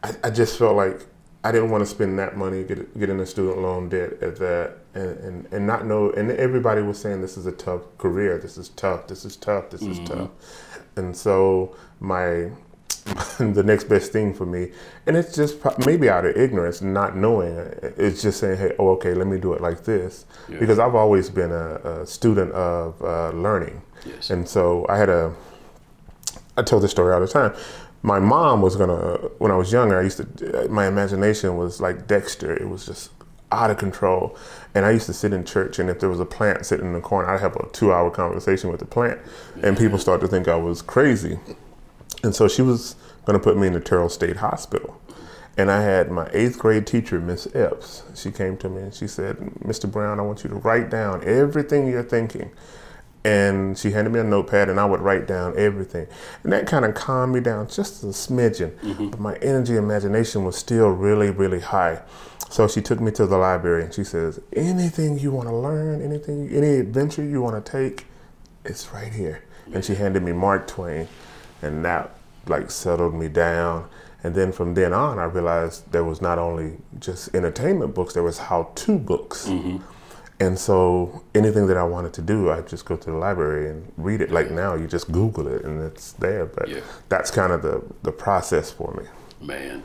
I, 0.02 0.16
I 0.24 0.30
just 0.32 0.58
felt 0.58 0.76
like 0.76 1.06
I 1.44 1.52
didn't 1.54 1.70
want 1.72 1.82
to 1.84 1.86
spend 1.86 2.20
that 2.20 2.36
money, 2.36 2.64
get 2.64 3.00
get 3.00 3.10
in 3.10 3.20
a 3.20 3.26
student 3.26 3.60
loan 3.62 3.88
debt 3.90 4.22
at 4.22 4.36
that, 4.38 4.78
and, 4.94 5.18
and, 5.20 5.54
and 5.54 5.68
not 5.68 5.86
know. 5.86 6.12
And 6.12 6.32
everybody 6.32 6.82
was 6.82 7.00
saying 7.00 7.22
this 7.22 7.38
is 7.38 7.46
a 7.46 7.52
tough 7.54 7.82
career. 7.98 8.38
This 8.38 8.58
is 8.58 8.70
tough. 8.70 9.08
This 9.08 9.24
is 9.24 9.38
tough. 9.38 9.70
This 9.70 9.82
is 9.82 10.00
tough. 10.08 10.30
And 10.98 11.16
so 11.16 11.76
my 12.02 12.50
the 13.40 13.64
next 13.66 13.86
best 13.86 14.12
thing 14.12 14.34
for 14.34 14.46
me, 14.46 14.72
and 15.08 15.16
it's 15.16 15.34
just 15.34 15.58
maybe 15.86 16.10
out 16.10 16.26
of 16.26 16.36
ignorance, 16.36 16.82
not 16.82 17.16
knowing. 17.16 17.56
It's 17.98 18.22
just 18.22 18.40
saying, 18.40 18.58
hey, 18.58 18.76
oh, 18.78 18.90
okay, 18.90 19.14
let 19.14 19.26
me 19.28 19.40
do 19.40 19.54
it 19.54 19.62
like 19.62 19.84
this, 19.86 20.26
Yeah. 20.50 20.60
because 20.60 20.78
I've 20.78 20.94
always 20.96 21.30
been 21.30 21.52
a, 21.52 21.76
a 22.02 22.06
student 22.06 22.52
of 22.52 23.02
uh, 23.02 23.30
learning, 23.32 23.82
Yes. 24.06 24.30
and 24.30 24.48
so 24.48 24.86
I 24.90 24.98
had 24.98 25.10
a. 25.10 25.34
I 26.58 26.62
tell 26.64 26.82
this 26.82 26.92
story 26.92 27.14
all 27.14 27.22
the 27.22 27.28
time. 27.28 27.54
My 28.02 28.20
mom 28.20 28.62
was 28.62 28.76
gonna 28.76 29.18
when 29.40 29.52
I 29.52 29.56
was 29.56 29.72
younger. 29.72 30.00
I 30.00 30.04
used 30.04 30.18
to 30.18 30.68
my 30.70 30.88
imagination 30.88 31.58
was 31.58 31.82
like 31.82 32.08
Dexter. 32.08 32.56
It 32.56 32.70
was 32.70 32.86
just 32.86 33.12
out 33.52 33.72
of 33.72 33.78
control, 33.78 34.38
and 34.76 34.86
I 34.86 34.92
used 34.92 35.08
to 35.08 35.14
sit 35.14 35.34
in 35.34 35.44
church. 35.44 35.80
And 35.80 35.90
if 35.90 36.00
there 36.00 36.10
was 36.10 36.20
a 36.20 36.26
plant 36.26 36.66
sitting 36.66 36.86
in 36.86 36.94
the 36.94 37.02
corner, 37.02 37.30
I'd 37.30 37.42
have 37.42 37.56
a 37.56 37.68
two-hour 37.70 38.12
conversation 38.12 38.70
with 38.70 38.80
the 38.80 38.86
plant, 38.86 39.20
and 39.62 39.78
people 39.78 39.98
started 39.98 40.22
to 40.22 40.28
think 40.28 40.48
I 40.48 40.56
was 40.56 40.82
crazy. 40.82 41.40
And 42.24 42.36
so 42.36 42.48
she 42.48 42.62
was 42.62 42.96
gonna 43.26 43.40
put 43.40 43.58
me 43.58 43.68
in 43.68 43.74
the 43.74 43.80
Terrell 43.80 44.10
State 44.10 44.38
Hospital. 44.38 45.00
And 45.58 45.70
I 45.70 45.82
had 45.82 46.10
my 46.10 46.30
eighth 46.32 46.58
grade 46.58 46.88
teacher, 46.88 47.20
Miss 47.20 47.54
Epps. 47.54 48.04
She 48.16 48.32
came 48.32 48.56
to 48.58 48.70
me 48.70 48.84
and 48.84 48.94
she 48.94 49.08
said, 49.08 49.38
Mr. 49.62 49.92
Brown, 49.92 50.18
I 50.18 50.24
want 50.24 50.44
you 50.46 50.50
to 50.52 50.56
write 50.56 50.90
down 50.90 51.22
everything 51.26 51.88
you're 51.88 52.02
thinking. 52.02 52.52
And 53.26 53.78
she 53.78 53.92
handed 53.92 54.14
me 54.14 54.20
a 54.20 54.24
notepad 54.24 54.70
and 54.70 54.80
I 54.80 54.86
would 54.86 55.02
write 55.02 55.28
down 55.28 55.58
everything. 55.58 56.08
And 56.44 56.54
that 56.54 56.68
kind 56.68 56.86
of 56.86 56.96
calmed 56.96 57.34
me 57.34 57.42
down 57.42 57.68
just 57.68 58.04
a 58.04 58.08
smidgen. 58.08 58.72
Mm-hmm. 58.80 59.10
But 59.10 59.20
my 59.20 59.36
energy 59.38 59.76
imagination 59.76 60.46
was 60.46 60.56
still 60.56 60.90
really, 60.90 61.30
really 61.30 61.60
high. 61.60 62.02
So 62.50 62.68
she 62.68 62.82
took 62.82 63.00
me 63.00 63.12
to 63.12 63.28
the 63.28 63.38
library 63.38 63.84
and 63.84 63.94
she 63.94 64.04
says, 64.04 64.40
anything 64.54 65.20
you 65.20 65.32
want 65.32 65.50
to 65.50 65.56
learn, 65.56 66.02
anything, 66.02 66.50
any 66.50 66.78
adventure 66.78 67.24
you 67.24 67.42
want 67.42 67.64
to 67.64 67.72
take, 67.72 68.08
it's 68.66 68.92
right 68.92 69.14
here. 69.14 69.44
And 69.74 69.86
she 69.86 69.96
handed 69.96 70.24
me 70.24 70.32
Mark 70.32 70.68
Twain, 70.68 71.08
and 71.62 71.86
that 71.86 72.16
like 72.48 72.72
settled 72.72 73.14
me 73.14 73.28
down. 73.28 73.88
And 74.24 74.34
then 74.34 74.52
from 74.52 74.74
then 74.74 74.94
on, 74.94 75.20
I 75.20 75.26
realized 75.26 75.92
there 75.92 76.04
was 76.04 76.22
not 76.22 76.40
only 76.40 76.78
just 77.00 77.34
entertainment 77.36 77.94
books, 77.94 78.16
there 78.16 78.24
was 78.24 78.40
how-to 78.40 78.98
books. 78.98 79.48
Mm-hmm. 79.48 79.78
And 80.42 80.58
so 80.58 81.24
anything 81.36 81.68
that 81.68 81.76
I 81.76 81.84
wanted 81.84 82.14
to 82.14 82.22
do, 82.22 82.50
I 82.50 82.62
just 82.62 82.86
go 82.86 82.96
to 82.96 83.12
the 83.12 83.18
library 83.18 83.70
and 83.70 83.92
read 83.98 84.22
it. 84.22 84.32
Like 84.32 84.52
now, 84.52 84.74
you 84.76 84.88
just 84.88 85.12
Google 85.12 85.48
it 85.48 85.66
and 85.66 85.82
it's 85.82 86.14
there. 86.14 86.46
But 86.46 86.70
Yeah. 86.70 86.80
that's 87.10 87.30
kind 87.30 87.52
of 87.52 87.62
the, 87.62 87.84
the 88.04 88.12
process 88.14 88.72
for 88.72 88.94
me. 88.94 89.04
Man. 89.46 89.84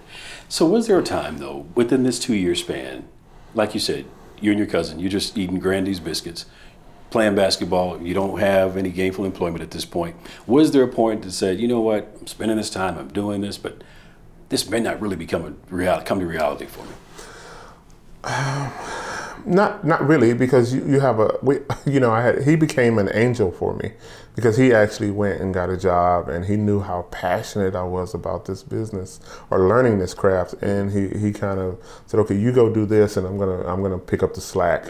So 0.49 0.65
was 0.67 0.87
there 0.87 0.99
a 0.99 1.03
time 1.03 1.39
though 1.39 1.67
within 1.75 2.05
this 2.05 2.19
two 2.21 2.35
year 2.35 2.55
span, 2.55 3.05
like 3.55 3.75
you 3.75 3.81
said, 3.81 4.05
you 4.41 4.51
and 4.53 4.59
your 4.59 4.69
cousin, 4.69 4.99
you're 5.01 5.11
just 5.11 5.37
eating 5.37 5.59
Grandy's 5.59 6.01
biscuits, 6.01 6.47
playing 7.11 7.35
basketball, 7.35 8.01
you 8.03 8.15
don't 8.15 8.39
have 8.41 8.77
any 8.77 8.91
gainful 8.91 9.25
employment 9.25 9.62
at 9.62 9.71
this 9.73 9.85
point. 9.85 10.17
Was 10.47 10.71
there 10.73 10.83
a 10.83 10.89
point 10.89 11.23
that 11.23 11.33
said, 11.33 11.59
you 11.61 11.67
know 11.69 11.81
what, 11.81 12.17
I'm 12.21 12.27
spending 12.27 12.56
this 12.56 12.71
time, 12.71 12.99
I'm 12.99 13.09
doing 13.09 13.41
this, 13.41 13.59
but 13.59 13.83
this 14.51 14.69
may 14.69 14.81
not 14.81 15.01
really 15.01 15.17
become 15.17 15.45
a 15.45 15.75
reality 15.75 16.05
come 16.06 16.21
to 16.21 16.27
reality 16.27 16.67
for 16.67 16.83
me. 16.85 16.91
Um, 18.25 18.73
Not 19.46 19.84
not 19.84 20.06
really 20.06 20.32
because 20.32 20.75
you, 20.75 20.84
you 20.86 21.00
have 21.00 21.19
a 21.20 21.38
we, 21.42 21.58
you 21.86 22.00
know 22.00 22.12
I 22.12 22.22
had 22.22 22.44
he 22.44 22.56
became 22.56 22.98
an 22.98 23.10
angel 23.12 23.52
for 23.52 23.75
me 23.75 23.92
because 24.34 24.56
he 24.56 24.72
actually 24.72 25.10
went 25.10 25.40
and 25.40 25.52
got 25.54 25.70
a 25.70 25.76
job 25.76 26.28
and 26.28 26.44
he 26.44 26.56
knew 26.56 26.81
how 26.81 27.02
passionate 27.10 27.75
I 27.75 27.84
was 27.84 28.14
about 28.14 28.46
this 28.46 28.62
business 28.62 29.20
or 29.50 29.69
learning 29.69 29.98
this 29.98 30.14
craft 30.14 30.54
and 30.62 30.90
he, 30.90 31.08
he 31.19 31.32
kind 31.32 31.60
of 31.60 31.78
said 32.06 32.20
okay 32.20 32.36
you 32.36 32.52
go 32.52 32.72
do 32.72 32.86
this 32.86 33.16
and 33.16 33.26
I'm 33.26 33.38
gonna 33.38 33.66
I'm 33.66 33.82
gonna 33.82 33.98
pick 33.98 34.22
up 34.22 34.34
the 34.34 34.40
slack 34.40 34.86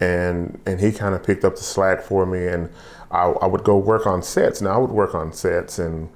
and 0.00 0.60
and 0.66 0.80
he 0.80 0.92
kind 0.92 1.14
of 1.14 1.22
picked 1.22 1.44
up 1.44 1.56
the 1.56 1.62
slack 1.62 2.02
for 2.02 2.26
me 2.26 2.46
and 2.46 2.70
I, 3.10 3.24
I 3.24 3.46
would 3.46 3.64
go 3.64 3.76
work 3.76 4.06
on 4.06 4.22
sets 4.22 4.60
now 4.62 4.70
I 4.70 4.78
would 4.78 4.90
work 4.90 5.14
on 5.14 5.32
sets 5.32 5.78
and 5.78 6.08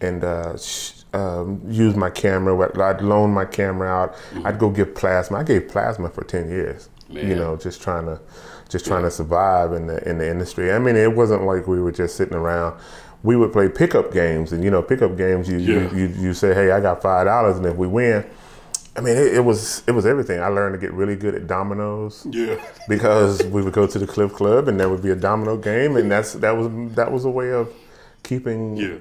and 0.00 0.24
uh, 0.24 0.56
sh- 0.58 0.92
um, 1.14 1.60
use 1.68 1.94
my 1.94 2.10
camera. 2.10 2.54
I'd 2.82 3.02
loan 3.02 3.32
my 3.32 3.44
camera 3.44 3.88
out. 3.88 4.16
I'd 4.44 4.58
go 4.58 4.70
give 4.70 4.94
plasma. 4.94 5.38
I 5.38 5.42
gave 5.44 5.68
plasma 5.68 6.08
for 6.10 6.24
ten 6.24 6.48
years. 6.50 6.88
You 7.12 7.34
know, 7.36 7.56
just 7.56 7.82
trying 7.82 8.06
to, 8.06 8.20
just 8.68 8.86
trying 8.86 9.02
to 9.02 9.10
survive 9.10 9.72
in 9.72 9.86
the 9.86 10.06
in 10.08 10.18
the 10.18 10.28
industry. 10.30 10.72
I 10.72 10.78
mean, 10.78 10.96
it 10.96 11.14
wasn't 11.14 11.44
like 11.44 11.66
we 11.66 11.80
were 11.80 11.92
just 11.92 12.16
sitting 12.16 12.34
around. 12.34 12.78
We 13.22 13.36
would 13.36 13.52
play 13.52 13.68
pickup 13.68 14.12
games, 14.12 14.52
and 14.52 14.64
you 14.64 14.70
know, 14.70 14.82
pickup 14.82 15.16
games. 15.16 15.48
You 15.48 15.58
Yeah. 15.58 15.92
you, 15.92 16.06
you 16.08 16.14
you 16.20 16.34
say, 16.34 16.54
hey, 16.54 16.70
I 16.72 16.80
got 16.80 17.02
five 17.02 17.26
dollars, 17.26 17.56
and 17.58 17.66
if 17.66 17.76
we 17.76 17.86
win. 17.86 18.24
I 18.94 19.00
mean, 19.00 19.16
it, 19.16 19.34
it 19.36 19.40
was 19.44 19.82
it 19.86 19.92
was 19.92 20.04
everything. 20.04 20.40
I 20.42 20.48
learned 20.48 20.74
to 20.74 20.78
get 20.78 20.92
really 20.92 21.16
good 21.16 21.34
at 21.34 21.46
dominoes 21.46 22.26
Yeah. 22.30 22.62
because 22.88 23.42
we 23.44 23.62
would 23.62 23.72
go 23.72 23.86
to 23.86 23.98
the 23.98 24.06
Cliff 24.06 24.34
Club 24.34 24.68
and 24.68 24.78
there 24.78 24.90
would 24.90 25.02
be 25.02 25.10
a 25.10 25.16
domino 25.16 25.56
game, 25.56 25.96
and 25.96 26.10
that's 26.10 26.34
that 26.34 26.56
was 26.56 26.68
that 26.94 27.10
was 27.10 27.24
a 27.24 27.30
way 27.30 27.52
of 27.52 27.72
keeping 28.22 28.76
Yeah. 28.76 28.96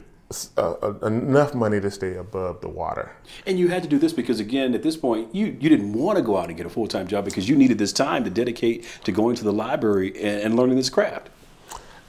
Uh, 0.57 0.73
uh, 0.81 0.93
enough 1.05 1.53
money 1.53 1.79
to 1.81 1.91
stay 1.91 2.15
above 2.15 2.61
the 2.61 2.69
water. 2.69 3.15
And 3.45 3.59
you 3.59 3.67
had 3.67 3.83
to 3.83 3.89
do 3.89 3.97
this 3.97 4.13
because 4.13 4.39
again, 4.39 4.73
at 4.73 4.83
this 4.83 4.97
point, 4.97 5.33
you, 5.33 5.45
you 5.59 5.69
didn't 5.69 5.93
want 5.93 6.17
to 6.17 6.23
go 6.23 6.38
out 6.38 6.47
and 6.47 6.57
get 6.57 6.65
a 6.65 6.69
full 6.69 6.88
time 6.88 7.07
job 7.07 7.25
because 7.25 7.47
you 7.50 7.55
needed 7.55 7.77
this 7.77 7.93
time 7.93 8.23
to 8.23 8.29
dedicate 8.29 8.85
to 9.03 9.11
going 9.11 9.35
to 9.35 9.43
the 9.43 9.53
library 9.53 10.09
and, 10.21 10.41
and 10.41 10.55
learning 10.55 10.75
this 10.75 10.89
craft. 10.89 11.29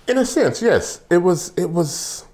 In 0.09 0.19
a 0.19 0.27
sense, 0.27 0.61
yes, 0.61 1.03
it 1.11 1.19
was 1.19 1.53
it 1.57 1.71
was 1.71 2.25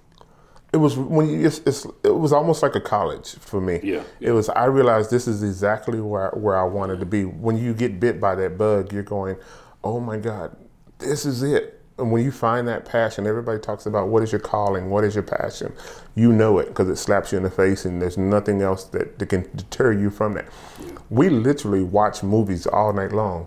it 0.72 0.78
was 0.78 0.96
when 0.96 1.28
you 1.28 1.46
it's, 1.46 1.58
it's, 1.60 1.86
it 2.02 2.14
was 2.14 2.32
almost 2.32 2.62
like 2.62 2.74
a 2.74 2.80
college 2.80 3.34
for 3.36 3.60
me. 3.60 3.80
Yeah, 3.82 4.02
It 4.20 4.32
was 4.32 4.48
I 4.48 4.64
realized 4.66 5.10
this 5.10 5.28
is 5.28 5.42
exactly 5.42 6.00
where 6.00 6.30
where 6.30 6.56
I 6.56 6.64
wanted 6.64 7.00
to 7.00 7.06
be. 7.06 7.24
When 7.24 7.56
you 7.56 7.74
get 7.74 8.00
bit 8.00 8.20
by 8.20 8.34
that 8.36 8.58
bug, 8.58 8.92
you're 8.92 9.02
going, 9.02 9.36
"Oh 9.84 10.00
my 10.00 10.16
god, 10.16 10.56
this 10.98 11.24
is 11.26 11.42
it." 11.42 11.77
And 11.98 12.12
when 12.12 12.24
you 12.24 12.30
find 12.30 12.68
that 12.68 12.84
passion, 12.84 13.26
everybody 13.26 13.58
talks 13.58 13.86
about 13.86 14.08
what 14.08 14.22
is 14.22 14.30
your 14.32 14.40
calling, 14.40 14.88
what 14.90 15.04
is 15.04 15.14
your 15.14 15.24
passion. 15.24 15.72
You 16.14 16.32
know 16.32 16.58
it 16.58 16.68
because 16.68 16.88
it 16.88 16.96
slaps 16.96 17.32
you 17.32 17.38
in 17.38 17.44
the 17.44 17.50
face, 17.50 17.84
and 17.84 18.00
there's 18.00 18.16
nothing 18.18 18.62
else 18.62 18.84
that, 18.84 19.18
that 19.18 19.26
can 19.26 19.42
deter 19.56 19.92
you 19.92 20.10
from 20.10 20.34
that. 20.34 20.46
We 21.10 21.28
literally 21.28 21.82
watch 21.82 22.22
movies 22.22 22.66
all 22.66 22.92
night 22.92 23.12
long 23.12 23.46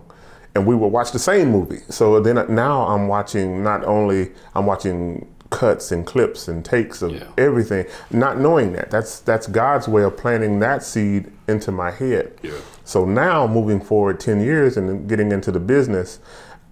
and 0.54 0.66
we 0.66 0.74
will 0.74 0.90
watch 0.90 1.12
the 1.12 1.18
same 1.18 1.50
movie. 1.50 1.80
So 1.88 2.20
then 2.20 2.34
now 2.54 2.82
I'm 2.86 3.08
watching 3.08 3.62
not 3.62 3.84
only 3.84 4.32
I'm 4.54 4.66
watching 4.66 5.26
cuts 5.48 5.92
and 5.92 6.06
clips 6.06 6.48
and 6.48 6.64
takes 6.64 7.02
of 7.02 7.12
Yeah. 7.12 7.24
everything, 7.38 7.86
not 8.10 8.38
knowing 8.38 8.72
that. 8.72 8.90
That's 8.90 9.20
that's 9.20 9.46
God's 9.46 9.86
way 9.88 10.02
of 10.02 10.16
planting 10.16 10.60
that 10.60 10.82
seed 10.82 11.30
into 11.48 11.70
my 11.72 11.90
head. 11.90 12.32
Yeah. 12.42 12.52
So 12.84 13.04
now 13.06 13.46
moving 13.46 13.80
forward 13.80 14.18
10 14.20 14.40
years 14.40 14.76
and 14.76 15.08
getting 15.08 15.30
into 15.32 15.50
the 15.52 15.60
business, 15.60 16.18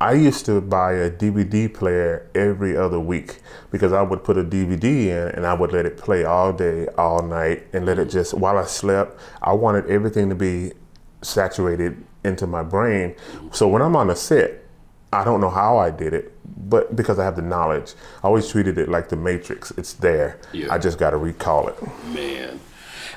I 0.01 0.15
used 0.15 0.47
to 0.47 0.63
buy 0.63 0.95
a 0.95 1.11
DVD 1.11 1.73
player 1.73 2.31
every 2.35 2.75
other 2.75 2.99
week 2.99 3.41
because 3.71 3.93
I 3.93 4.01
would 4.01 4.25
put 4.25 4.39
a 4.39 4.45
DVD 4.45 4.85
in 4.85 5.29
and 5.35 5.47
I 5.47 5.53
would 5.53 5.73
let 5.73 5.85
it 5.85 5.99
play 5.99 6.25
all 6.25 6.55
day, 6.55 6.87
all 6.97 7.23
night, 7.23 7.67
and 7.75 7.85
let 7.85 7.99
it 7.99 8.09
mm. 8.09 8.13
just, 8.13 8.33
while 8.33 8.57
I 8.57 8.65
slept, 8.65 9.21
I 9.43 9.53
wanted 9.53 9.87
everything 9.91 10.31
to 10.31 10.35
be 10.35 10.73
saturated 11.21 12.03
into 12.25 12.47
my 12.47 12.63
brain. 12.63 13.15
So 13.53 13.69
when 13.69 13.83
I'm 13.83 13.95
on 13.95 14.09
a 14.09 14.17
set, 14.17 14.65
I 15.13 15.23
don't 15.23 15.41
know 15.41 15.51
how 15.51 15.77
I 15.77 15.91
did 15.91 16.15
it, 16.15 16.33
but 16.71 16.97
because 16.97 17.19
I 17.19 17.25
have 17.25 17.37
the 17.37 17.43
knowledge, 17.43 17.95
I 18.23 18.29
always 18.29 18.49
treated 18.49 18.79
it 18.79 18.89
like 18.89 19.11
the 19.11 19.17
Matrix. 19.17 19.71
It's 19.73 19.93
there. 19.95 20.41
Yeah. 20.53 20.73
I 20.73 20.79
just 20.79 20.99
got 20.99 21.11
to 21.11 21.19
recall 21.19 21.69
it. 21.69 21.77
Man. 22.07 22.59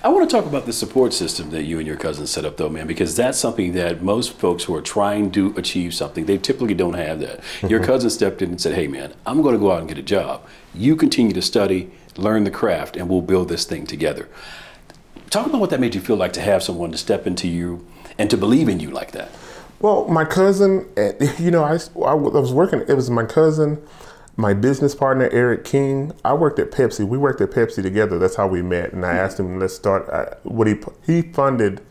I 0.03 0.09
want 0.09 0.29
to 0.29 0.35
talk 0.35 0.45
about 0.45 0.65
the 0.65 0.73
support 0.73 1.13
system 1.13 1.51
that 1.51 1.63
you 1.63 1.77
and 1.77 1.87
your 1.87 1.95
cousin 1.95 2.27
set 2.27 2.43
up, 2.43 2.57
though, 2.57 2.67
man, 2.67 2.87
because 2.87 3.15
that's 3.15 3.37
something 3.37 3.71
that 3.73 4.01
most 4.01 4.33
folks 4.33 4.65
who 4.65 4.75
are 4.75 4.81
trying 4.81 5.31
to 5.31 5.53
achieve 5.55 5.93
something, 5.93 6.25
they 6.25 6.37
typically 6.37 6.73
don't 6.73 6.95
have 6.95 7.21
that. 7.21 7.39
Your 7.61 7.79
Mm-hmm. 7.79 7.85
cousin 7.85 8.09
stepped 8.09 8.41
in 8.41 8.49
and 8.49 8.59
said, 8.59 8.73
hey, 8.75 8.87
man, 8.89 9.13
I'm 9.25 9.41
going 9.41 9.53
to 9.53 9.59
go 9.59 9.71
out 9.71 9.79
and 9.79 9.87
get 9.87 9.97
a 9.97 10.01
job. 10.03 10.45
You 10.75 10.97
continue 10.97 11.31
to 11.33 11.41
study, 11.41 11.89
learn 12.17 12.43
the 12.43 12.51
craft, 12.51 12.97
and 12.97 13.07
we'll 13.07 13.21
build 13.21 13.47
this 13.47 13.63
thing 13.63 13.87
together. 13.87 14.27
Talk 15.29 15.47
about 15.47 15.61
what 15.61 15.69
that 15.69 15.79
made 15.79 15.95
you 15.95 16.01
feel 16.01 16.17
like 16.17 16.33
to 16.33 16.41
have 16.41 16.63
someone 16.63 16.91
to 16.91 16.97
step 16.97 17.25
into 17.25 17.47
you 17.47 17.87
and 18.17 18.29
to 18.29 18.35
believe 18.35 18.67
in 18.67 18.81
you 18.81 18.91
like 18.91 19.11
that. 19.13 19.29
Well, 19.79 20.05
my 20.09 20.25
cousin, 20.25 20.85
eh, 20.97 21.13
you 21.39 21.49
know, 21.49 21.63
I, 21.63 21.75
I 22.05 22.13
was 22.13 22.51
working, 22.51 22.81
it 22.89 22.93
was 22.93 23.09
my 23.09 23.23
cousin, 23.25 23.81
my 24.35 24.53
business 24.53 24.95
partner, 24.95 25.29
Eric 25.31 25.63
King. 25.63 26.11
I 26.25 26.33
worked 26.33 26.59
at 26.59 26.71
Pepsi. 26.71 27.07
We 27.07 27.17
worked 27.17 27.41
at 27.41 27.51
Pepsi 27.51 27.83
together. 27.83 28.17
That's 28.17 28.35
how 28.35 28.47
we 28.47 28.61
met. 28.61 28.93
And 28.93 29.05
I 29.05 29.11
hmm. 29.11 29.19
asked 29.19 29.39
him, 29.39 29.59
let's 29.59 29.75
start. 29.75 30.09
I, 30.09 30.35
what 30.43 30.67
he, 30.67 30.75
he 31.05 31.21
funded 31.21 31.81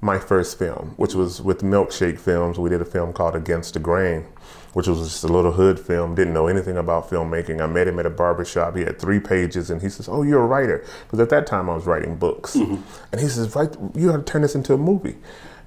my 0.00 0.18
first 0.18 0.58
film, 0.58 0.94
which 0.96 1.14
was 1.14 1.42
with 1.42 1.62
Milkshake 1.62 2.18
Films. 2.18 2.58
We 2.58 2.70
did 2.70 2.80
a 2.80 2.86
film 2.86 3.12
called 3.12 3.34
Against 3.34 3.74
the 3.74 3.80
Grain, 3.80 4.26
which 4.72 4.86
was 4.86 5.00
just 5.00 5.24
a 5.24 5.28
little 5.28 5.52
hood 5.52 5.80
film. 5.80 6.14
Didn't 6.14 6.34
know 6.34 6.46
anything 6.46 6.76
about 6.76 7.10
filmmaking. 7.10 7.60
I 7.60 7.66
met 7.66 7.88
him 7.88 7.98
at 7.98 8.06
a 8.06 8.10
barber 8.10 8.44
shop. 8.44 8.76
He 8.76 8.82
had 8.82 8.98
three 8.98 9.20
pages, 9.20 9.70
and 9.70 9.80
he 9.82 9.88
says, 9.88 10.08
"Oh, 10.08 10.22
you're 10.22 10.42
a 10.42 10.46
writer." 10.46 10.84
Because 11.04 11.20
at 11.20 11.30
that 11.30 11.46
time 11.46 11.70
I 11.70 11.74
was 11.74 11.86
writing 11.86 12.16
books, 12.16 12.56
mm-hmm. 12.56 12.82
and 13.10 13.20
he 13.20 13.28
says, 13.28 13.54
"Right, 13.56 13.74
you 13.94 14.12
ought 14.12 14.18
to 14.18 14.22
turn 14.22 14.42
this 14.42 14.54
into 14.54 14.74
a 14.74 14.78
movie." 14.78 15.16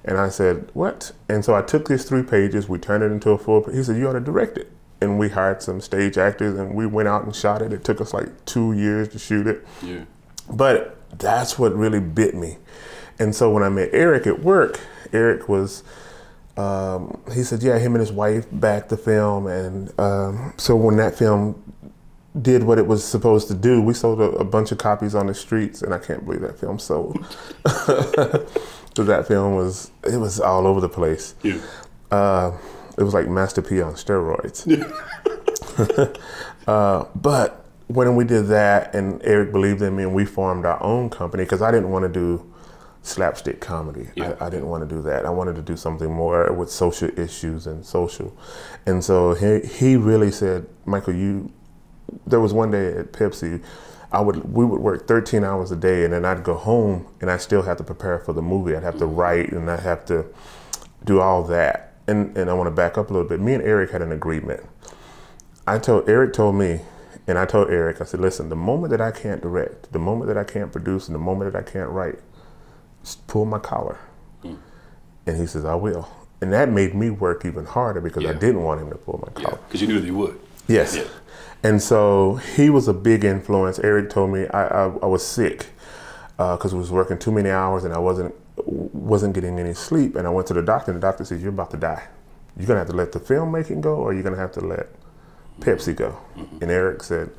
And 0.04 0.16
I 0.16 0.28
said, 0.28 0.70
"What?" 0.74 1.12
And 1.28 1.44
so 1.44 1.54
I 1.54 1.62
took 1.62 1.88
these 1.88 2.04
three 2.04 2.22
pages. 2.22 2.68
We 2.68 2.78
turned 2.78 3.02
it 3.02 3.12
into 3.12 3.30
a 3.30 3.38
full. 3.38 3.64
He 3.64 3.82
said, 3.82 3.96
"You 3.96 4.08
ought 4.08 4.14
to 4.14 4.20
direct 4.20 4.58
it." 4.58 4.72
And 5.00 5.18
we 5.18 5.30
hired 5.30 5.62
some 5.62 5.80
stage 5.80 6.18
actors, 6.18 6.58
and 6.58 6.74
we 6.74 6.86
went 6.86 7.08
out 7.08 7.24
and 7.24 7.34
shot 7.34 7.62
it. 7.62 7.72
It 7.72 7.84
took 7.84 8.00
us 8.00 8.12
like 8.12 8.44
two 8.44 8.72
years 8.72 9.08
to 9.08 9.18
shoot 9.18 9.46
it. 9.46 9.66
Yeah. 9.82 10.04
But 10.50 10.96
that's 11.18 11.58
what 11.58 11.74
really 11.74 12.00
bit 12.00 12.34
me. 12.34 12.58
And 13.18 13.34
so 13.34 13.50
when 13.50 13.62
I 13.62 13.68
met 13.68 13.90
Eric 13.92 14.26
at 14.26 14.40
work, 14.40 14.80
Eric 15.12 15.48
was, 15.48 15.82
um, 16.56 17.20
he 17.32 17.42
said, 17.42 17.62
yeah, 17.62 17.78
him 17.78 17.94
and 17.94 18.00
his 18.00 18.12
wife 18.12 18.46
backed 18.50 18.88
the 18.88 18.96
film. 18.96 19.46
And 19.46 19.98
um, 20.00 20.54
so 20.56 20.74
when 20.74 20.96
that 20.96 21.16
film 21.16 21.62
did 22.40 22.62
what 22.62 22.78
it 22.78 22.86
was 22.86 23.04
supposed 23.04 23.48
to 23.48 23.54
do, 23.54 23.82
we 23.82 23.92
sold 23.92 24.20
a, 24.20 24.30
a 24.36 24.44
bunch 24.44 24.72
of 24.72 24.78
copies 24.78 25.14
on 25.14 25.26
the 25.26 25.34
streets. 25.34 25.82
And 25.82 25.92
I 25.92 25.98
can't 25.98 26.24
believe 26.24 26.40
that 26.40 26.58
film 26.58 26.78
sold. 26.78 27.24
so 27.66 29.04
that 29.04 29.26
film 29.28 29.54
was, 29.54 29.90
it 30.04 30.16
was 30.16 30.40
all 30.40 30.66
over 30.66 30.80
the 30.80 30.88
place. 30.88 31.34
Yeah. 31.42 31.60
Uh, 32.10 32.56
it 32.98 33.02
was 33.02 33.14
like 33.14 33.28
Master 33.28 33.62
P 33.62 33.80
on 33.80 33.94
steroids. 33.94 34.66
uh, 36.66 37.04
but 37.14 37.64
when 37.86 38.14
we 38.14 38.24
did 38.24 38.46
that, 38.46 38.94
and 38.94 39.20
Eric 39.24 39.52
believed 39.52 39.82
in 39.82 39.96
me, 39.96 40.04
and 40.04 40.14
we 40.14 40.24
formed 40.24 40.64
our 40.64 40.82
own 40.82 41.10
company 41.10 41.44
because 41.44 41.62
I 41.62 41.70
didn't 41.70 41.90
want 41.90 42.04
to 42.04 42.08
do 42.08 42.50
slapstick 43.02 43.60
comedy. 43.60 44.08
Yeah. 44.14 44.34
I, 44.40 44.46
I 44.46 44.50
didn't 44.50 44.68
want 44.68 44.88
to 44.88 44.94
do 44.94 45.02
that. 45.02 45.26
I 45.26 45.30
wanted 45.30 45.56
to 45.56 45.62
do 45.62 45.76
something 45.76 46.12
more 46.12 46.52
with 46.52 46.70
social 46.70 47.08
issues 47.18 47.66
and 47.66 47.84
social. 47.84 48.36
And 48.86 49.02
so 49.02 49.34
he 49.34 49.66
he 49.66 49.96
really 49.96 50.30
said, 50.30 50.66
Michael, 50.84 51.14
you. 51.14 51.52
There 52.26 52.40
was 52.40 52.52
one 52.52 52.72
day 52.72 52.92
at 52.92 53.12
Pepsi. 53.12 53.62
I 54.12 54.20
would 54.20 54.52
we 54.52 54.64
would 54.64 54.80
work 54.80 55.06
13 55.06 55.44
hours 55.44 55.70
a 55.70 55.76
day, 55.76 56.04
and 56.04 56.12
then 56.12 56.24
I'd 56.24 56.42
go 56.42 56.54
home, 56.54 57.06
and 57.20 57.30
I 57.30 57.36
still 57.36 57.62
have 57.62 57.76
to 57.78 57.84
prepare 57.84 58.18
for 58.18 58.32
the 58.32 58.42
movie. 58.42 58.74
I'd 58.74 58.82
have 58.82 58.98
to 58.98 59.06
write, 59.06 59.52
and 59.52 59.70
I'd 59.70 59.80
have 59.80 60.04
to 60.06 60.26
do 61.04 61.20
all 61.20 61.44
that. 61.44 61.89
And 62.10 62.36
and 62.36 62.50
I 62.50 62.54
want 62.54 62.66
to 62.66 62.70
back 62.72 62.98
up 62.98 63.10
a 63.10 63.12
little 63.12 63.28
bit. 63.28 63.40
Me 63.40 63.54
and 63.54 63.62
Eric 63.62 63.90
had 63.90 64.02
an 64.02 64.12
agreement. 64.12 64.62
I 65.66 65.78
told 65.78 66.08
Eric 66.08 66.32
told 66.32 66.56
me, 66.56 66.80
and 67.26 67.38
I 67.38 67.46
told 67.46 67.70
Eric, 67.70 68.00
I 68.00 68.04
said, 68.04 68.20
listen, 68.20 68.48
the 68.48 68.56
moment 68.56 68.90
that 68.90 69.00
I 69.00 69.12
can't 69.12 69.40
direct, 69.40 69.92
the 69.92 69.98
moment 69.98 70.26
that 70.28 70.36
I 70.36 70.44
can't 70.44 70.72
produce, 70.72 71.06
and 71.06 71.14
the 71.14 71.20
moment 71.20 71.52
that 71.52 71.58
I 71.58 71.62
can't 71.62 71.88
write, 71.90 72.18
just 73.04 73.26
pull 73.28 73.44
my 73.44 73.58
collar. 73.58 73.98
Hmm. 74.42 74.54
And 75.26 75.36
he 75.36 75.46
says, 75.46 75.64
I 75.64 75.76
will. 75.76 76.08
And 76.40 76.52
that 76.52 76.70
made 76.70 76.94
me 76.94 77.10
work 77.10 77.44
even 77.44 77.66
harder 77.66 78.00
because 78.00 78.24
I 78.24 78.32
didn't 78.32 78.62
want 78.62 78.80
him 78.80 78.90
to 78.90 78.96
pull 78.96 79.22
my 79.24 79.42
collar. 79.42 79.58
Because 79.68 79.82
you 79.82 79.88
knew 79.88 80.00
that 80.00 80.06
you 80.06 80.16
would. 80.16 80.40
Yes. 80.66 80.96
Yeah. 80.96 81.04
And 81.62 81.82
so 81.82 82.36
he 82.36 82.70
was 82.70 82.88
a 82.88 82.94
big 82.94 83.24
influence. 83.24 83.78
Eric 83.80 84.08
told 84.08 84.32
me 84.32 84.46
I, 84.48 84.66
I, 84.66 84.84
I 85.02 85.06
was 85.06 85.26
sick 85.26 85.66
uh, 86.38 86.56
because 86.56 86.72
I 86.72 86.76
was 86.76 86.90
working 86.90 87.18
too 87.18 87.30
many 87.30 87.50
hours 87.50 87.84
and 87.84 87.92
I 87.92 87.98
wasn't 87.98 88.34
wasn't 88.66 89.34
getting 89.34 89.58
any 89.58 89.74
sleep. 89.74 90.16
And 90.16 90.26
I 90.26 90.30
went 90.30 90.46
to 90.48 90.54
the 90.54 90.62
doctor, 90.62 90.90
and 90.90 91.00
the 91.00 91.06
doctor 91.06 91.24
says, 91.24 91.42
"You're 91.42 91.50
about 91.50 91.70
to 91.72 91.76
die. 91.76 92.04
You're 92.56 92.66
gonna 92.66 92.80
have 92.80 92.88
to 92.88 92.96
let 92.96 93.12
the 93.12 93.20
filmmaking 93.20 93.80
go, 93.80 93.96
or 93.96 94.12
you're 94.12 94.22
gonna 94.22 94.36
have 94.36 94.52
to 94.52 94.60
let 94.60 94.88
Pepsi 95.60 95.94
go." 95.94 96.16
And 96.60 96.70
Eric 96.70 97.02
said, 97.02 97.30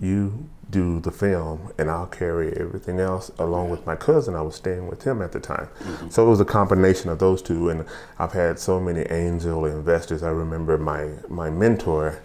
"You 0.00 0.48
do 0.70 1.00
the 1.00 1.10
film, 1.10 1.72
and 1.78 1.90
I'll 1.90 2.06
carry 2.06 2.52
everything 2.56 3.00
else." 3.00 3.30
Along 3.38 3.70
with 3.70 3.86
my 3.86 3.96
cousin, 3.96 4.34
I 4.34 4.42
was 4.42 4.54
staying 4.54 4.88
with 4.88 5.04
him 5.04 5.22
at 5.22 5.32
the 5.32 5.40
time, 5.40 5.68
so 6.10 6.26
it 6.26 6.30
was 6.30 6.40
a 6.40 6.44
combination 6.44 7.10
of 7.10 7.18
those 7.18 7.42
two. 7.42 7.68
And 7.70 7.84
I've 8.18 8.32
had 8.32 8.58
so 8.58 8.78
many 8.80 9.02
angel 9.02 9.64
investors. 9.64 10.22
I 10.22 10.30
remember 10.30 10.78
my 10.78 11.10
my 11.28 11.50
mentor, 11.50 12.18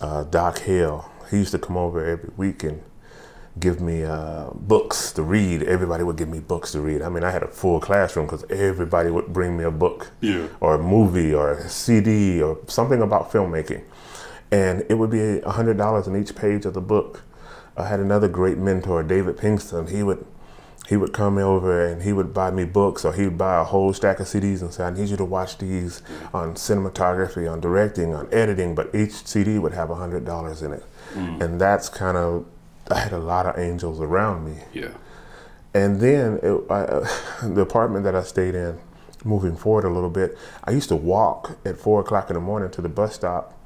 uh, 0.00 0.24
Doc 0.24 0.60
Hale. 0.60 1.10
He 1.30 1.38
used 1.38 1.52
to 1.52 1.58
come 1.58 1.76
over 1.76 2.04
every 2.04 2.30
week 2.36 2.64
and 2.64 2.82
give 3.60 3.80
me 3.80 4.02
uh, 4.04 4.50
books 4.54 5.12
to 5.12 5.22
read. 5.22 5.62
Everybody 5.62 6.02
would 6.04 6.16
give 6.16 6.28
me 6.28 6.40
books 6.40 6.72
to 6.72 6.80
read. 6.80 7.02
I 7.02 7.08
mean, 7.08 7.22
I 7.24 7.30
had 7.30 7.42
a 7.42 7.48
full 7.48 7.78
classroom 7.80 8.26
because 8.26 8.44
everybody 8.50 9.10
would 9.10 9.32
bring 9.32 9.56
me 9.56 9.64
a 9.64 9.70
book 9.70 10.10
Yeah. 10.20 10.48
or 10.60 10.74
a 10.74 10.82
movie 10.82 11.32
or 11.32 11.52
a 11.52 11.68
CD 11.68 12.42
or 12.42 12.58
something 12.66 13.00
about 13.00 13.30
filmmaking. 13.30 13.82
And 14.50 14.84
it 14.88 14.94
would 14.94 15.10
be 15.10 15.18
$100 15.18 16.06
in 16.06 16.16
each 16.20 16.34
page 16.34 16.64
of 16.66 16.74
the 16.74 16.80
book. 16.80 17.22
I 17.76 17.86
had 17.86 18.00
another 18.00 18.28
great 18.28 18.58
mentor, 18.58 19.02
David 19.02 19.36
Pinkston. 19.36 19.88
He 19.90 20.02
would 20.02 20.24
he 20.86 20.98
would 20.98 21.14
come 21.14 21.38
over 21.38 21.82
and 21.86 22.02
he 22.02 22.12
would 22.12 22.34
buy 22.34 22.50
me 22.50 22.66
books 22.66 23.06
or 23.06 23.14
he 23.14 23.24
would 23.24 23.38
buy 23.38 23.58
a 23.58 23.64
whole 23.64 23.94
stack 23.94 24.20
of 24.20 24.26
CDs 24.26 24.60
and 24.60 24.70
say, 24.70 24.84
I 24.84 24.90
need 24.90 25.08
you 25.08 25.16
to 25.16 25.24
watch 25.24 25.56
these 25.56 26.02
on 26.34 26.54
cinematography, 26.56 27.50
on 27.50 27.58
directing, 27.60 28.14
on 28.14 28.28
editing, 28.30 28.74
but 28.74 28.94
each 28.94 29.26
CD 29.26 29.58
would 29.58 29.72
have 29.72 29.88
$100 29.88 30.62
in 30.62 30.72
it. 30.72 30.84
And 31.14 31.58
that's 31.58 31.88
kind 31.88 32.18
of, 32.18 32.44
I 32.90 32.98
had 32.98 33.12
a 33.12 33.18
lot 33.18 33.46
of 33.46 33.58
angels 33.58 34.00
around 34.00 34.44
me. 34.44 34.62
Yeah. 34.72 34.90
And 35.72 36.00
then 36.00 36.38
it, 36.42 36.64
I, 36.70 36.80
uh, 36.82 37.08
the 37.42 37.60
apartment 37.60 38.04
that 38.04 38.14
I 38.14 38.22
stayed 38.22 38.54
in, 38.54 38.78
moving 39.24 39.56
forward 39.56 39.84
a 39.84 39.90
little 39.90 40.10
bit, 40.10 40.36
I 40.64 40.70
used 40.70 40.88
to 40.90 40.96
walk 40.96 41.58
at 41.64 41.78
four 41.78 42.00
o'clock 42.00 42.30
in 42.30 42.34
the 42.34 42.40
morning 42.40 42.70
to 42.72 42.82
the 42.82 42.88
bus 42.88 43.14
stop 43.14 43.58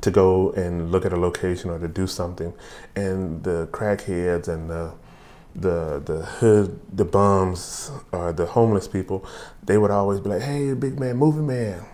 to 0.00 0.10
go 0.10 0.50
and 0.52 0.90
look 0.90 1.04
at 1.04 1.12
a 1.12 1.16
location 1.16 1.70
or 1.70 1.78
to 1.78 1.88
do 1.88 2.06
something. 2.06 2.52
And 2.96 3.42
the 3.42 3.68
crackheads 3.72 4.48
and 4.48 4.70
the 4.70 4.92
the 5.52 6.00
the 6.04 6.24
hood, 6.24 6.78
the 6.96 7.04
bums, 7.04 7.90
or 8.12 8.32
the 8.32 8.46
homeless 8.46 8.86
people, 8.86 9.26
they 9.64 9.76
would 9.76 9.90
always 9.90 10.20
be 10.20 10.30
like, 10.30 10.42
"Hey, 10.42 10.72
big 10.74 10.98
man, 11.00 11.16
moving 11.16 11.46
man." 11.46 11.84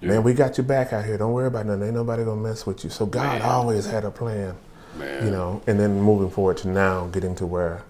Man, 0.00 0.24
we 0.24 0.34
got 0.34 0.58
your 0.58 0.64
back 0.64 0.92
out 0.92 1.04
here. 1.04 1.16
Don't 1.16 1.32
worry 1.32 1.46
about 1.46 1.66
nothing. 1.66 1.84
Ain't 1.84 1.94
nobody 1.94 2.24
gonna 2.24 2.40
mess 2.40 2.66
with 2.66 2.82
you. 2.82 2.90
So 2.90 3.06
God 3.06 3.38
Man. 3.38 3.42
always 3.42 3.86
had 3.86 4.04
a 4.04 4.10
plan 4.10 4.56
Man. 4.98 5.24
you 5.24 5.30
know, 5.30 5.62
and 5.66 5.78
then 5.80 6.00
moving 6.00 6.30
forward 6.30 6.58
to 6.58 6.68
now, 6.68 7.06
getting 7.06 7.34
to 7.36 7.46
where 7.46 7.82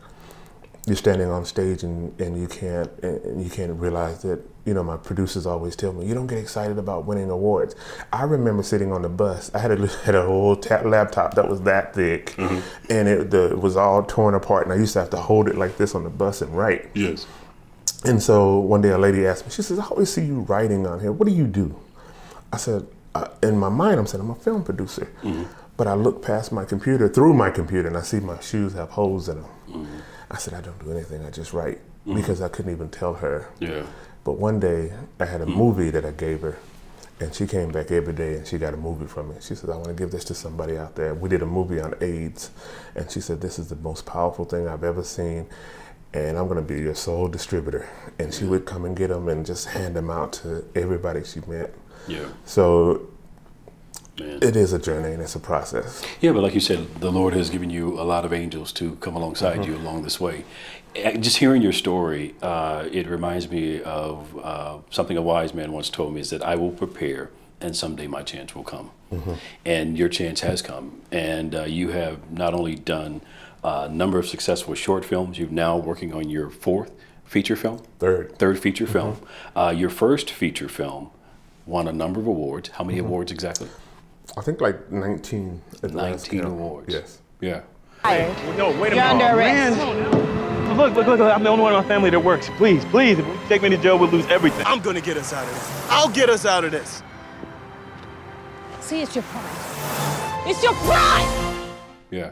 you're 0.86 0.96
standing 0.96 1.28
on 1.28 1.44
stage 1.44 1.84
and, 1.84 2.18
and 2.20 2.40
you 2.40 2.48
can't 2.48 2.90
and 3.04 3.42
you 3.42 3.48
can't 3.48 3.72
realize 3.78 4.22
that 4.22 4.42
you 4.64 4.74
know 4.74 4.82
my 4.82 4.96
producers 4.96 5.46
always 5.46 5.76
tell 5.76 5.92
me 5.92 6.04
you 6.04 6.12
don't 6.12 6.26
get 6.26 6.38
excited 6.38 6.76
about 6.76 7.04
winning 7.04 7.30
awards. 7.30 7.76
I 8.12 8.24
remember 8.24 8.64
sitting 8.64 8.92
on 8.92 9.02
the 9.02 9.08
bus. 9.08 9.50
I 9.54 9.58
had 9.60 9.70
a 9.70 9.86
had 10.04 10.14
a 10.16 10.24
whole 10.26 10.56
ta- 10.56 10.82
laptop 10.82 11.34
that 11.34 11.48
was 11.48 11.60
that 11.62 11.94
thick, 11.94 12.34
and 12.38 13.08
it, 13.08 13.30
the, 13.30 13.52
it 13.52 13.60
was 13.60 13.76
all 13.76 14.02
torn 14.02 14.34
apart, 14.34 14.64
and 14.66 14.72
I 14.72 14.76
used 14.76 14.92
to 14.94 14.98
have 15.00 15.10
to 15.10 15.18
hold 15.18 15.48
it 15.48 15.56
like 15.56 15.76
this 15.76 15.94
on 15.94 16.02
the 16.02 16.10
bus 16.10 16.42
and 16.42 16.56
write. 16.56 16.90
Yes. 16.94 17.26
And 18.04 18.20
so 18.20 18.58
one 18.58 18.80
day 18.82 18.88
a 18.90 18.98
lady 18.98 19.24
asked 19.24 19.44
me, 19.44 19.52
she 19.52 19.62
says, 19.62 19.78
I 19.78 19.84
always 19.84 20.12
see 20.12 20.24
you 20.24 20.40
writing 20.40 20.84
on 20.88 20.98
here. 20.98 21.12
What 21.12 21.28
do 21.28 21.32
you 21.32 21.46
do? 21.46 21.78
I 22.52 22.56
said, 22.56 22.84
uh, 23.14 23.28
in 23.44 23.56
my 23.56 23.68
mind, 23.68 24.00
I'm 24.00 24.08
saying 24.08 24.24
I'm 24.24 24.30
a 24.30 24.34
film 24.34 24.64
producer. 24.64 25.06
But 25.76 25.86
I 25.86 25.94
look 25.94 26.22
past 26.22 26.52
my 26.52 26.64
computer, 26.64 27.08
through 27.08 27.34
my 27.34 27.50
computer, 27.50 27.88
and 27.88 27.96
I 27.96 28.02
see 28.02 28.20
my 28.20 28.40
shoes 28.40 28.74
have 28.74 28.90
holes 28.90 29.28
in 29.28 29.42
them. 29.42 29.50
Mm. 29.68 29.86
I 30.30 30.36
said, 30.36 30.54
I 30.54 30.60
don't 30.60 30.78
do 30.84 30.90
anything, 30.90 31.24
I 31.24 31.30
just 31.30 31.52
write. 31.52 31.80
Mm. 32.06 32.14
Because 32.14 32.42
I 32.42 32.48
couldn't 32.48 32.72
even 32.72 32.88
tell 32.88 33.14
her. 33.14 33.48
Yeah. 33.60 33.84
But 34.24 34.32
one 34.32 34.60
day 34.60 34.92
I 35.18 35.24
had 35.24 35.40
a 35.40 35.46
mm. 35.46 35.56
movie 35.56 35.90
that 35.90 36.04
I 36.04 36.10
gave 36.10 36.42
her, 36.42 36.58
and 37.20 37.34
she 37.34 37.46
came 37.46 37.70
back 37.70 37.90
every 37.90 38.12
day 38.12 38.36
and 38.36 38.46
she 38.46 38.58
got 38.58 38.74
a 38.74 38.76
movie 38.76 39.06
from 39.06 39.30
me. 39.30 39.36
She 39.40 39.54
said, 39.54 39.70
I 39.70 39.76
want 39.76 39.88
to 39.88 39.94
give 39.94 40.10
this 40.10 40.24
to 40.24 40.34
somebody 40.34 40.76
out 40.76 40.96
there. 40.96 41.14
We 41.14 41.28
did 41.28 41.42
a 41.42 41.46
movie 41.46 41.80
on 41.80 41.94
AIDS, 42.00 42.50
and 42.94 43.10
she 43.10 43.20
said, 43.20 43.40
This 43.40 43.58
is 43.58 43.68
the 43.68 43.76
most 43.76 44.04
powerful 44.04 44.44
thing 44.44 44.68
I've 44.68 44.84
ever 44.84 45.02
seen, 45.02 45.46
and 46.12 46.36
I'm 46.36 46.48
going 46.48 46.64
to 46.64 46.74
be 46.74 46.80
your 46.80 46.94
sole 46.94 47.28
distributor. 47.28 47.88
And 48.18 48.34
she 48.34 48.44
would 48.44 48.66
come 48.66 48.84
and 48.84 48.96
get 48.96 49.08
them 49.08 49.28
and 49.28 49.46
just 49.46 49.68
hand 49.68 49.96
them 49.96 50.10
out 50.10 50.32
to 50.34 50.64
everybody 50.74 51.24
she 51.24 51.40
met. 51.46 51.74
Yeah. 52.08 52.26
So 52.44 53.08
Man. 54.18 54.38
it 54.42 54.56
is 54.56 54.72
a 54.72 54.78
journey 54.78 55.12
and 55.14 55.22
it's 55.22 55.34
a 55.34 55.40
process. 55.40 56.04
Yeah, 56.20 56.32
but 56.32 56.42
like 56.42 56.54
you 56.54 56.60
said, 56.60 56.96
the 57.00 57.10
Lord 57.10 57.32
has 57.34 57.48
given 57.50 57.70
you 57.70 57.98
a 57.98 58.04
lot 58.04 58.24
of 58.24 58.32
angels 58.32 58.72
to 58.74 58.96
come 58.96 59.16
alongside 59.16 59.60
Mm-hmm. 59.60 59.72
you 59.72 59.78
along 59.78 60.02
this 60.02 60.20
way. 60.20 60.44
Eh, 60.94 61.16
Just 61.16 61.38
hearing 61.38 61.62
your 61.62 61.72
story, 61.72 62.34
uh, 62.42 62.86
it 62.92 63.06
reminds 63.08 63.50
me 63.50 63.80
of 63.82 64.38
uh, 64.38 64.78
something 64.90 65.16
a 65.16 65.22
wise 65.22 65.54
man 65.54 65.72
once 65.72 65.88
told 65.88 66.12
me: 66.14 66.20
is 66.20 66.28
that 66.30 66.42
I 66.42 66.56
will 66.56 66.70
prepare, 66.72 67.30
and 67.60 67.74
someday 67.74 68.06
my 68.06 68.22
chance 68.22 68.54
will 68.54 68.64
come. 68.64 68.90
Mm-hmm. 69.10 69.32
And 69.64 69.96
your 69.98 70.08
chance 70.10 70.40
has 70.40 70.60
come, 70.62 71.00
and 71.10 71.54
uh, 71.54 71.62
you 71.64 71.90
have 71.92 72.30
not 72.30 72.52
only 72.54 72.74
done 72.74 73.22
a 73.64 73.88
number 73.88 74.18
of 74.18 74.26
successful 74.26 74.74
short 74.74 75.04
films. 75.04 75.38
You're 75.38 75.48
now 75.48 75.76
working 75.78 76.12
on 76.12 76.28
your 76.28 76.50
fourth 76.50 76.90
feature 77.24 77.56
film, 77.56 77.78
Third. 77.98 78.38
third 78.38 78.58
feature 78.58 78.86
film. 78.86 79.16
Uh, 79.56 79.72
your 79.74 79.88
first 79.90 80.30
feature 80.30 80.68
film 80.68 81.10
won 81.64 81.88
a 81.88 81.92
number 81.92 82.20
of 82.20 82.26
awards. 82.26 82.68
How 82.70 82.84
many 82.84 82.98
awards 82.98 83.32
exactly? 83.32 83.68
I 84.36 84.40
think 84.40 84.60
like 84.60 84.90
19. 84.90 85.60
at 85.74 85.80
the 85.80 85.88
last 85.88 86.24
19 86.32 86.40
count. 86.42 86.52
awards. 86.52 86.92
Yes. 86.94 87.18
Yeah. 87.40 87.62
No, 88.56 88.70
wait 88.80 88.92
a 88.92 88.96
You're 88.96 89.04
under 89.04 89.36
minute. 89.36 89.78
arrest. 89.78 90.76
Look, 90.76 90.94
look, 90.94 91.06
look, 91.06 91.20
I'm 91.20 91.42
the 91.42 91.50
only 91.50 91.62
one 91.62 91.74
in 91.74 91.80
my 91.82 91.86
family 91.86 92.08
that 92.10 92.18
works. 92.18 92.48
Please, 92.56 92.84
please, 92.86 93.18
if 93.18 93.26
you 93.26 93.38
take 93.48 93.62
me 93.62 93.68
to 93.70 93.76
jail, 93.76 93.98
we'll 93.98 94.08
lose 94.10 94.26
everything. 94.26 94.64
I'm 94.66 94.80
gonna 94.80 95.00
get 95.02 95.16
us 95.18 95.32
out 95.32 95.44
of 95.46 95.54
this. 95.54 95.86
I'll 95.90 96.08
get 96.08 96.30
us 96.30 96.46
out 96.46 96.64
of 96.64 96.70
this. 96.72 97.02
See, 98.80 99.02
it's 99.02 99.14
your 99.14 99.22
pride. 99.24 100.48
It's 100.48 100.62
your 100.62 100.72
pride! 100.74 101.68
Yeah. 102.10 102.30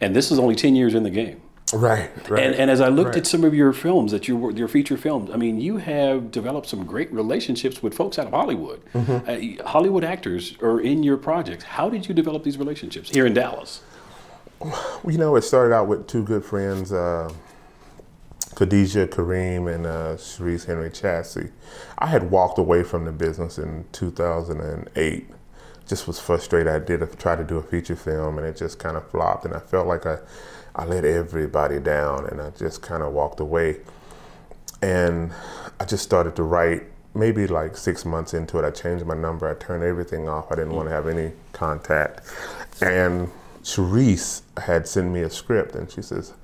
And 0.00 0.14
this 0.14 0.30
is 0.30 0.38
only 0.38 0.54
10 0.54 0.74
years 0.76 0.94
in 0.94 1.02
the 1.02 1.10
game. 1.10 1.40
Right. 1.72 2.10
Right. 2.28 2.42
And, 2.42 2.54
and 2.54 2.70
as 2.70 2.80
I 2.80 2.88
looked 2.88 3.10
right. 3.10 3.18
at 3.18 3.26
some 3.26 3.44
of 3.44 3.54
your 3.54 3.72
films, 3.72 4.12
that 4.12 4.28
your 4.28 4.50
your 4.52 4.68
feature 4.68 4.96
films, 4.96 5.30
I 5.30 5.36
mean, 5.36 5.60
you 5.60 5.76
have 5.76 6.30
developed 6.30 6.68
some 6.68 6.84
great 6.84 7.12
relationships 7.12 7.82
with 7.82 7.94
folks 7.94 8.18
out 8.18 8.26
of 8.26 8.32
Hollywood. 8.32 8.82
Mm-hmm. 8.94 9.62
Uh, 9.62 9.68
Hollywood 9.68 10.04
actors 10.04 10.56
are 10.62 10.80
in 10.80 11.02
your 11.02 11.16
projects. 11.16 11.64
How 11.64 11.88
did 11.90 12.08
you 12.08 12.14
develop 12.14 12.42
these 12.44 12.58
relationships 12.58 13.10
here 13.10 13.26
in 13.26 13.34
Dallas? 13.34 13.82
Well, 14.60 15.00
you 15.06 15.18
know, 15.18 15.36
it 15.36 15.42
started 15.42 15.74
out 15.74 15.86
with 15.86 16.06
two 16.06 16.24
good 16.24 16.44
friends, 16.44 16.92
uh, 16.92 17.32
Khadijah 18.56 19.06
Kareem 19.06 19.72
and 19.72 19.86
uh, 19.86 20.16
Sharice 20.16 20.66
Henry 20.66 20.90
Chassie. 20.90 21.52
I 21.98 22.06
had 22.06 22.30
walked 22.30 22.58
away 22.58 22.82
from 22.82 23.04
the 23.04 23.12
business 23.12 23.58
in 23.58 23.84
2008. 23.92 25.30
Just 25.88 26.06
was 26.06 26.20
frustrated. 26.20 26.72
I 26.72 26.78
did 26.78 27.02
a, 27.02 27.06
try 27.06 27.34
to 27.34 27.42
do 27.42 27.56
a 27.56 27.62
feature 27.62 27.96
film 27.96 28.38
and 28.38 28.46
it 28.46 28.56
just 28.56 28.78
kind 28.78 28.96
of 28.96 29.10
flopped, 29.10 29.44
and 29.46 29.54
I 29.54 29.58
felt 29.58 29.86
like 29.88 30.06
I, 30.06 30.18
I 30.76 30.84
let 30.84 31.04
everybody 31.04 31.80
down, 31.80 32.26
and 32.26 32.40
I 32.40 32.50
just 32.50 32.82
kind 32.82 33.02
of 33.02 33.12
walked 33.12 33.40
away. 33.40 33.78
And 34.82 35.32
I 35.80 35.84
just 35.86 36.04
started 36.04 36.36
to 36.36 36.42
write. 36.42 36.82
Maybe 37.14 37.46
like 37.48 37.76
six 37.76 38.04
months 38.04 38.34
into 38.34 38.58
it, 38.58 38.64
I 38.64 38.70
changed 38.70 39.04
my 39.04 39.14
number. 39.14 39.48
I 39.48 39.54
turned 39.54 39.82
everything 39.82 40.28
off. 40.28 40.52
I 40.52 40.56
didn't 40.56 40.74
want 40.74 40.88
to 40.88 40.94
have 40.94 41.08
any 41.08 41.32
contact. 41.52 42.20
And 42.80 43.28
Sharice 43.62 44.42
had 44.58 44.86
sent 44.86 45.10
me 45.10 45.22
a 45.22 45.30
script, 45.30 45.74
and 45.74 45.90
she 45.90 46.02
says, 46.02 46.34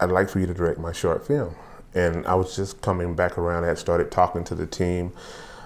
"I'd 0.00 0.10
like 0.10 0.28
for 0.28 0.40
you 0.40 0.46
to 0.46 0.54
direct 0.54 0.80
my 0.80 0.92
short 0.92 1.24
film." 1.26 1.54
And 1.94 2.26
I 2.26 2.34
was 2.34 2.56
just 2.56 2.80
coming 2.80 3.14
back 3.14 3.36
around. 3.36 3.64
I 3.64 3.68
had 3.68 3.78
started 3.78 4.10
talking 4.10 4.44
to 4.44 4.54
the 4.54 4.66
team 4.66 5.12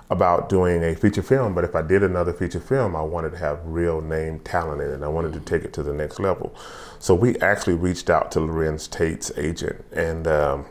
about 0.09 0.49
doing 0.49 0.85
a 0.85 0.95
feature 0.95 1.23
film, 1.23 1.55
but 1.55 1.65
if 1.65 1.75
I 1.75 1.83
did 1.83 2.03
another 2.03 2.33
feature 2.33 2.61
film, 2.61 2.95
I 2.95 3.03
wanted 3.03 3.33
to 3.33 3.39
have 3.39 3.59
real 3.65 4.01
name 4.01 4.39
talent 4.41 4.81
in 4.81 4.91
it. 4.91 5.03
I 5.05 5.09
wanted 5.09 5.33
to 5.33 5.41
take 5.41 5.65
it 5.65 5.73
to 5.75 5.83
the 5.83 5.93
next 5.93 6.21
level. 6.21 6.55
So 6.99 7.15
we 7.15 7.37
actually 7.39 7.75
reached 7.75 8.09
out 8.09 8.31
to 8.33 8.39
Larenz 8.39 8.89
Tate's 8.89 9.33
agent, 9.37 9.85
and 9.93 10.27
um, 10.29 10.67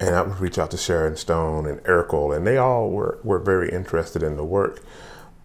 and 0.00 0.14
I 0.14 0.22
would 0.22 0.40
reach 0.40 0.58
out 0.58 0.70
to 0.70 0.78
Sharon 0.78 1.16
Stone 1.16 1.66
and 1.66 1.80
Urkel, 1.80 2.34
and 2.34 2.46
they 2.46 2.56
all 2.56 2.90
were, 2.90 3.18
were 3.22 3.38
very 3.38 3.70
interested 3.70 4.22
in 4.22 4.36
the 4.36 4.44
work, 4.44 4.80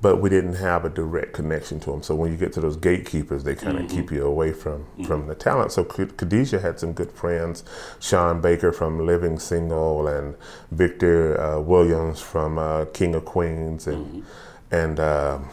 but 0.06 0.22
we 0.22 0.30
didn't 0.30 0.56
have 0.70 0.86
a 0.86 0.90
direct 1.02 1.34
connection 1.34 1.80
to 1.80 1.90
them. 1.92 2.04
So 2.04 2.14
when 2.20 2.32
you 2.32 2.38
get 2.38 2.54
to 2.54 2.62
those 2.62 2.78
gatekeepers, 2.78 3.44
they 3.44 3.56
kind 3.56 3.80
of 3.80 3.90
keep 3.90 4.12
you 4.12 4.24
away 4.34 4.54
from 4.54 4.86
from 5.08 5.26
the 5.28 5.34
talent. 5.36 5.72
So 5.72 5.84
Khad- 5.84 6.16
Khadijah 6.20 6.60
had 6.60 6.80
some 6.80 6.94
good 6.94 7.12
friends, 7.12 7.64
Sean 8.00 8.40
Baker 8.42 8.72
from 8.72 8.94
Living 9.12 9.40
Single, 9.40 10.08
and 10.08 10.36
Victor 10.72 11.20
uh, 11.42 11.60
Williams 11.74 12.22
from 12.22 12.60
uh, 12.60 12.86
King 13.00 13.16
of 13.16 13.26
Queens, 13.26 13.88
and 13.88 14.24
and. 14.72 15.00
um 15.00 15.50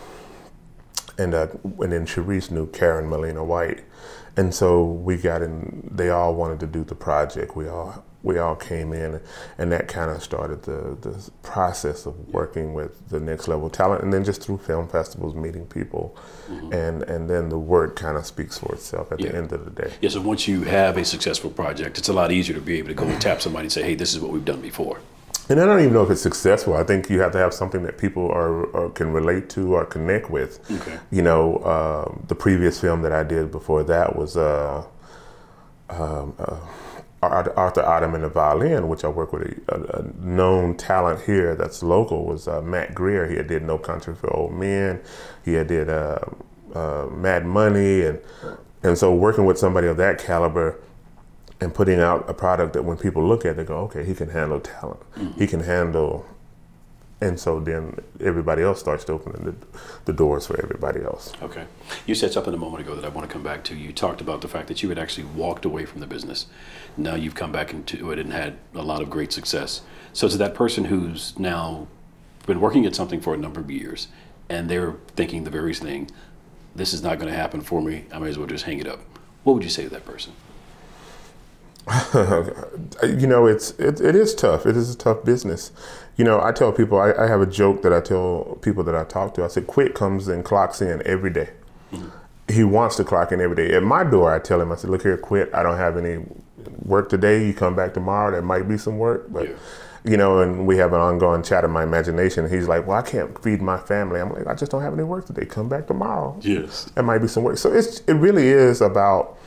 and 1.18 1.34
uh, 1.34 1.48
and 1.82 1.92
then 1.92 2.06
Sharice 2.06 2.50
knew 2.50 2.66
Karen 2.68 3.08
Malina 3.10 3.44
White, 3.44 3.84
and 4.36 4.54
so 4.54 4.82
we 4.84 5.16
got 5.16 5.42
in. 5.42 5.88
They 5.94 6.10
all 6.10 6.34
wanted 6.34 6.60
to 6.60 6.66
do 6.66 6.84
the 6.84 6.94
project. 6.94 7.56
We 7.56 7.68
all 7.68 8.04
we 8.22 8.38
all 8.38 8.54
came 8.54 8.92
in, 8.92 9.20
and 9.58 9.72
that 9.72 9.88
kind 9.88 10.10
of 10.10 10.22
started 10.22 10.62
the 10.62 10.96
the 11.00 11.30
process 11.42 12.06
of 12.06 12.14
working 12.28 12.72
with 12.74 13.08
the 13.08 13.18
next 13.20 13.48
level 13.48 13.68
talent, 13.68 14.02
and 14.02 14.12
then 14.12 14.24
just 14.24 14.42
through 14.42 14.58
film 14.58 14.88
festivals, 14.88 15.34
meeting 15.34 15.66
people, 15.66 16.16
and 16.72 17.02
and 17.02 17.28
then 17.28 17.48
the 17.48 17.58
word 17.58 17.96
kind 17.96 18.16
of 18.16 18.24
speaks 18.26 18.58
for 18.58 18.72
itself 18.74 19.10
at 19.12 19.20
Yeah. 19.20 19.32
the 19.32 19.38
end 19.38 19.52
of 19.52 19.64
the 19.64 19.70
day. 19.82 19.92
Yeah, 20.00 20.10
so 20.10 20.20
once 20.20 20.46
you 20.46 20.62
have 20.62 20.96
a 20.96 21.04
successful 21.04 21.50
project, 21.50 21.98
it's 21.98 22.08
a 22.08 22.12
lot 22.12 22.30
easier 22.32 22.54
to 22.54 22.60
be 22.60 22.78
able 22.78 22.88
to 22.88 22.94
go 22.94 23.04
and 23.06 23.20
tap 23.20 23.40
somebody 23.46 23.64
and 23.64 23.72
say, 23.72 23.82
hey, 23.82 23.94
this 23.96 24.14
is 24.14 24.20
what 24.20 24.30
we've 24.32 24.44
done 24.44 24.60
before. 24.60 24.98
And 25.48 25.60
I 25.60 25.66
don't 25.66 25.80
even 25.80 25.92
know 25.92 26.04
if 26.04 26.10
it's 26.10 26.22
successful. 26.22 26.74
I 26.74 26.84
think 26.84 27.10
you 27.10 27.20
have 27.20 27.32
to 27.32 27.38
have 27.38 27.52
something 27.52 27.82
that 27.82 27.98
people 27.98 28.30
are, 28.30 28.88
can 28.90 29.12
relate 29.12 29.50
to 29.50 29.74
or 29.74 29.84
connect 29.84 30.30
with. 30.30 30.60
Okay. 30.70 30.98
You 31.10 31.22
know, 31.22 31.56
uh, 31.56 32.14
the 32.28 32.36
previous 32.36 32.80
film 32.80 33.02
that 33.02 33.12
I 33.12 33.24
did 33.24 33.50
before 33.50 33.82
that 33.82 34.14
was 34.14 34.36
uh, 34.36 34.84
um, 35.90 36.34
uh, 36.38 36.56
Arthur 37.22 37.82
and 37.82 38.24
the 38.24 38.28
violin, 38.28 38.88
which 38.88 39.04
I 39.04 39.08
work 39.08 39.32
with 39.32 39.42
a, 39.42 39.74
a, 39.74 40.00
a 40.00 40.02
known 40.20 40.76
talent 40.76 41.22
here 41.22 41.54
that's 41.54 41.82
local. 41.82 42.24
Was 42.24 42.48
uh, 42.48 42.60
Matt 42.62 42.94
Greer. 42.94 43.28
He 43.28 43.36
had 43.36 43.46
did 43.46 43.62
No 43.62 43.78
Country 43.78 44.14
for 44.14 44.34
Old 44.34 44.52
Men. 44.52 45.00
He 45.44 45.54
had 45.54 45.68
did 45.68 45.88
uh, 45.88 46.18
uh, 46.74 47.06
Mad 47.12 47.46
Money, 47.46 48.02
and 48.02 48.20
and 48.82 48.98
so 48.98 49.14
working 49.14 49.44
with 49.44 49.58
somebody 49.58 49.86
of 49.86 49.96
that 49.98 50.18
caliber 50.18 50.80
and 51.60 51.72
putting 51.72 52.00
out 52.00 52.28
a 52.28 52.34
product 52.34 52.72
that 52.72 52.82
when 52.82 52.96
people 52.96 53.26
look 53.26 53.44
at 53.44 53.52
it, 53.52 53.56
they 53.58 53.64
go, 53.64 53.76
okay, 53.78 54.04
he 54.04 54.14
can 54.14 54.30
handle 54.30 54.58
talent. 54.58 55.00
He 55.38 55.46
can 55.46 55.60
handle, 55.60 56.26
and 57.22 57.38
so 57.38 57.60
then 57.60 57.96
everybody 58.20 58.62
else 58.62 58.80
starts 58.80 59.04
to 59.04 59.12
open 59.12 59.32
the, 59.44 59.54
the 60.06 60.12
doors 60.12 60.44
for 60.48 60.60
everybody 60.60 61.00
else. 61.02 61.32
Okay. 61.40 61.66
You 62.04 62.16
said 62.16 62.32
something 62.32 62.52
a 62.52 62.56
moment 62.56 62.82
ago 62.82 62.96
that 62.96 63.04
I 63.04 63.08
want 63.10 63.28
to 63.28 63.32
come 63.32 63.44
back 63.44 63.62
to. 63.64 63.76
You 63.76 63.92
talked 63.92 64.20
about 64.20 64.40
the 64.40 64.48
fact 64.48 64.66
that 64.66 64.82
you 64.82 64.88
had 64.88 64.98
actually 64.98 65.28
walked 65.28 65.64
away 65.64 65.84
from 65.84 66.00
the 66.00 66.08
business. 66.08 66.46
Now 66.96 67.14
you've 67.14 67.36
come 67.36 67.52
back 67.52 67.72
into 67.72 68.10
it 68.10 68.18
and 68.18 68.32
had 68.32 68.56
a 68.74 68.82
lot 68.82 69.02
of 69.02 69.08
great 69.08 69.32
success. 69.32 69.82
So 70.12 70.28
to 70.28 70.36
that 70.38 70.56
person 70.56 70.86
who's 70.86 71.38
now 71.38 71.86
been 72.44 72.60
working 72.60 72.86
at 72.86 72.96
something 72.96 73.20
for 73.20 73.34
a 73.34 73.38
number 73.38 73.60
of 73.60 73.70
years 73.70 74.08
and 74.48 74.68
they're 74.68 74.96
thinking 75.14 75.44
the 75.44 75.50
very 75.50 75.74
thing, 75.74 76.10
this 76.74 76.92
is 76.92 77.04
not 77.04 77.20
going 77.20 77.30
to 77.30 77.38
happen 77.38 77.60
for 77.60 77.80
me. 77.80 78.06
I 78.12 78.18
may 78.18 78.30
as 78.30 78.36
well 78.36 78.48
just 78.48 78.64
hang 78.64 78.80
it 78.80 78.88
up. 78.88 78.98
What 79.44 79.52
would 79.52 79.62
you 79.62 79.70
say 79.70 79.84
to 79.84 79.90
that 79.90 80.04
person? 80.04 80.32
you 83.02 83.26
know, 83.26 83.46
it's 83.46 83.70
it, 83.72 84.00
it 84.00 84.14
is 84.14 84.34
tough. 84.34 84.66
It 84.66 84.76
is 84.76 84.94
a 84.94 84.96
tough 84.96 85.24
business. 85.24 85.72
You 86.16 86.24
know, 86.24 86.40
I 86.40 86.52
tell 86.52 86.72
people, 86.72 87.00
I, 87.00 87.12
I 87.12 87.26
have 87.26 87.40
a 87.40 87.46
joke 87.46 87.82
that 87.82 87.92
I 87.92 88.00
tell 88.00 88.58
people 88.62 88.84
that 88.84 88.94
I 88.94 89.04
talk 89.04 89.34
to. 89.34 89.44
I 89.44 89.48
said, 89.48 89.66
quit 89.66 89.94
comes 89.94 90.28
and 90.28 90.44
clocks 90.44 90.80
in 90.80 91.02
every 91.06 91.30
day. 91.30 91.50
Mm-hmm. 91.90 92.52
He 92.52 92.64
wants 92.64 92.96
to 92.96 93.04
clock 93.04 93.32
in 93.32 93.40
every 93.40 93.56
day. 93.56 93.74
At 93.74 93.82
my 93.82 94.04
door, 94.04 94.32
I 94.32 94.38
tell 94.38 94.60
him, 94.60 94.70
I 94.70 94.76
said, 94.76 94.90
look 94.90 95.02
here, 95.02 95.16
quit. 95.16 95.52
I 95.54 95.62
don't 95.62 95.78
have 95.78 95.96
any 95.96 96.24
work 96.84 97.08
today. 97.08 97.46
You 97.46 97.54
come 97.54 97.74
back 97.74 97.94
tomorrow. 97.94 98.30
There 98.30 98.42
might 98.42 98.68
be 98.68 98.78
some 98.78 98.98
work, 98.98 99.26
but. 99.32 99.48
Yeah. 99.48 99.54
You 100.04 100.16
know, 100.16 100.40
and 100.40 100.66
we 100.66 100.78
have 100.78 100.92
an 100.94 101.00
ongoing 101.00 101.44
chat 101.44 101.62
in 101.62 101.70
my 101.70 101.84
imagination. 101.84 102.50
He's 102.50 102.66
like, 102.66 102.88
"Well, 102.88 102.98
I 102.98 103.02
can't 103.02 103.40
feed 103.40 103.62
my 103.62 103.78
family." 103.78 104.20
I'm 104.20 104.32
like, 104.32 104.48
"I 104.48 104.54
just 104.56 104.72
don't 104.72 104.82
have 104.82 104.92
any 104.94 105.04
work 105.04 105.26
today. 105.26 105.46
Come 105.46 105.68
back 105.68 105.86
tomorrow." 105.86 106.36
Yes. 106.40 106.90
There 106.96 107.04
might 107.04 107.18
be 107.18 107.28
some 107.28 107.44
work. 107.44 107.56
So 107.56 107.72
it's 107.72 108.00
it 108.00 108.14
really 108.14 108.48
is 108.48 108.80
about 108.80 109.38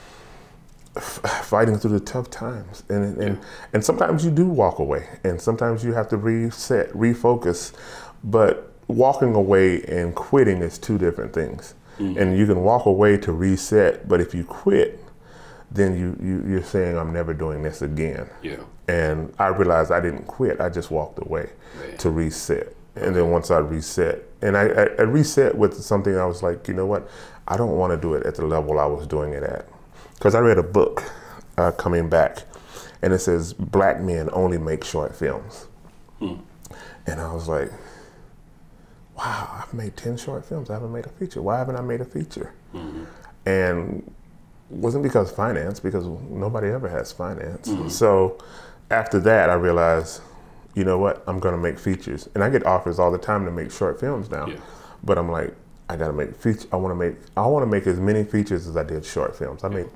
fighting 1.00 1.78
through 1.78 1.92
the 1.92 2.00
tough 2.00 2.30
times, 2.30 2.84
and 2.90 3.18
and 3.18 3.40
and 3.74 3.84
sometimes 3.84 4.24
you 4.26 4.32
do 4.32 4.46
walk 4.48 4.80
away, 4.80 5.08
and 5.24 5.40
sometimes 5.40 5.84
you 5.84 5.94
have 5.94 6.08
to 6.10 6.18
reset, 6.18 6.92
refocus. 6.94 7.74
But 8.24 8.72
walking 8.88 9.36
away 9.36 9.84
and 9.84 10.16
quitting 10.16 10.62
is 10.62 10.78
two 10.78 10.98
different 10.98 11.34
things. 11.34 11.74
Mm-hmm. 12.00 12.18
And 12.20 12.38
you 12.38 12.46
can 12.46 12.62
walk 12.64 12.86
away 12.86 13.18
to 13.18 13.32
reset, 13.32 14.08
but 14.08 14.20
if 14.20 14.34
you 14.36 14.44
quit, 14.44 15.00
then 15.72 15.98
you, 15.98 16.18
you 16.22 16.44
you're 16.50 16.64
saying 16.64 16.98
I'm 16.98 17.14
never 17.14 17.34
doing 17.34 17.64
this 17.64 17.82
again. 17.82 18.30
Yeah. 18.42 18.58
And 18.88 19.34
I 19.40 19.48
realized 19.48 19.92
I 19.92 20.00
didn't 20.02 20.28
quit. 20.28 20.60
I 20.60 20.70
just 20.70 20.92
walked 20.92 21.20
away 21.20 21.50
Right. 21.80 21.98
to 22.00 22.10
reset. 22.10 22.76
And 22.96 23.16
then 23.16 23.30
once 23.32 23.52
I 23.52 23.58
reset, 23.58 24.24
and 24.42 24.56
I, 24.56 24.68
I, 24.68 24.84
I 25.00 25.02
reset 25.02 25.56
with 25.58 25.74
something 25.82 26.18
I 26.18 26.26
was 26.26 26.42
like, 26.44 26.68
you 26.68 26.74
know 26.74 26.86
what? 26.86 27.10
I 27.48 27.58
don't 27.58 27.76
want 27.78 27.92
to 27.92 27.98
do 27.98 28.14
it 28.14 28.26
at 28.26 28.36
the 28.36 28.46
level 28.46 28.80
I 28.80 28.86
was 28.86 29.06
doing 29.08 29.34
it 29.34 29.44
at. 29.44 29.68
Because 30.16 30.36
I 30.36 30.40
read 30.40 30.58
a 30.58 30.64
book 30.64 31.04
uh, 31.58 31.72
coming 31.72 32.10
back, 32.10 32.44
and 33.02 33.14
it 33.14 33.20
says, 33.20 33.54
Black 33.54 34.02
men 34.02 34.30
only 34.34 34.58
make 34.58 34.84
short 34.84 35.16
films. 35.16 35.68
Hmm. 36.20 36.36
And 37.08 37.22
I 37.22 37.34
was 37.34 37.48
like, 37.48 37.72
wow, 39.18 39.62
I've 39.62 39.74
made 39.74 39.96
10 39.96 40.18
short 40.18 40.46
films. 40.46 40.70
I 40.70 40.74
haven't 40.74 40.92
made 40.92 41.06
a 41.06 41.10
feature. 41.10 41.42
Why 41.42 41.58
haven't 41.58 41.76
I 41.76 41.82
made 41.82 42.02
a 42.02 42.06
feature? 42.06 42.54
Hmm. 42.72 43.04
And 43.46 44.14
wasn't 44.70 45.04
because 45.04 45.32
finance, 45.32 45.80
because 45.80 46.06
nobody 46.06 46.70
ever 46.70 46.90
has 46.90 47.12
finance. 47.12 47.70
Hmm. 47.70 47.88
So 47.90 48.38
after 48.90 49.20
that, 49.22 49.50
I 49.50 49.54
realized, 49.54 50.22
you 50.74 50.84
know 50.84 50.98
what, 50.98 51.24
I'm 51.28 51.40
gonna 51.40 51.58
make 51.58 51.78
features, 51.80 52.28
and 52.34 52.44
I 52.44 52.50
get 52.50 52.66
offers 52.66 53.00
all 53.00 53.12
the 53.12 53.18
time 53.18 53.46
to 53.46 53.52
make 53.52 53.72
short 53.72 54.00
films 54.00 54.30
now. 54.30 54.48
Yeah. 54.48 54.58
But 55.04 55.18
I'm 55.18 55.32
like, 55.32 55.56
I 55.88 55.96
gotta 55.96 56.14
make 56.14 56.36
feature. 56.36 56.68
I 56.72 56.78
want 56.78 56.92
to 56.92 56.96
make. 56.96 57.16
I 57.38 57.46
want 57.46 57.62
to 57.62 57.68
make 57.68 57.86
as 57.86 58.00
many 58.00 58.24
features 58.24 58.68
as 58.68 58.76
I 58.76 58.84
did 58.84 59.06
short 59.06 59.38
films. 59.38 59.64
I 59.64 59.68
made 59.68 59.88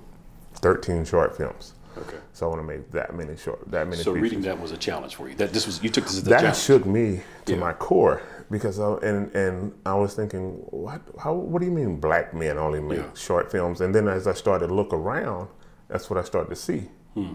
13 0.62 1.06
short 1.06 1.36
films. 1.38 1.74
Okay. 1.98 2.18
So 2.34 2.46
I 2.46 2.50
want 2.50 2.62
to 2.62 2.68
make 2.68 2.92
that 2.92 3.14
many 3.16 3.36
short, 3.36 3.70
that 3.72 3.88
many. 3.88 3.98
So 4.04 4.14
features. 4.14 4.22
reading 4.24 4.42
that 4.44 4.60
was 4.60 4.72
a 4.72 4.78
challenge 4.78 5.16
for 5.16 5.28
you. 5.28 5.36
That 5.36 5.52
this 5.52 5.66
was 5.66 5.84
you 5.84 5.90
took 5.90 6.06
this 6.06 6.14
as 6.18 6.20
a 6.28 6.30
that 6.30 6.40
challenge. 6.42 6.58
shook 6.58 6.86
me 6.86 7.22
to 7.46 7.54
Yeah. 7.54 7.60
my 7.60 7.74
core 7.74 8.22
because 8.50 8.80
I, 8.80 8.94
and 8.98 9.34
and 9.36 9.74
I 9.86 9.96
was 9.96 10.14
thinking, 10.14 10.52
what? 10.70 11.02
How? 11.20 11.34
What 11.34 11.60
do 11.60 11.66
you 11.66 11.74
mean 11.74 12.00
black 12.00 12.34
men 12.34 12.58
only 12.58 12.80
make 12.80 13.00
Yeah. 13.00 13.14
short 13.16 13.52
films? 13.52 13.82
And 13.82 13.94
then 13.94 14.08
as 14.08 14.28
I 14.28 14.34
started 14.34 14.68
to 14.68 14.74
look 14.74 14.94
around, 14.94 15.50
that's 15.90 16.10
what 16.10 16.18
I 16.20 16.24
started 16.24 16.50
to 16.52 16.56
see, 16.56 16.90
Hmm. 17.16 17.34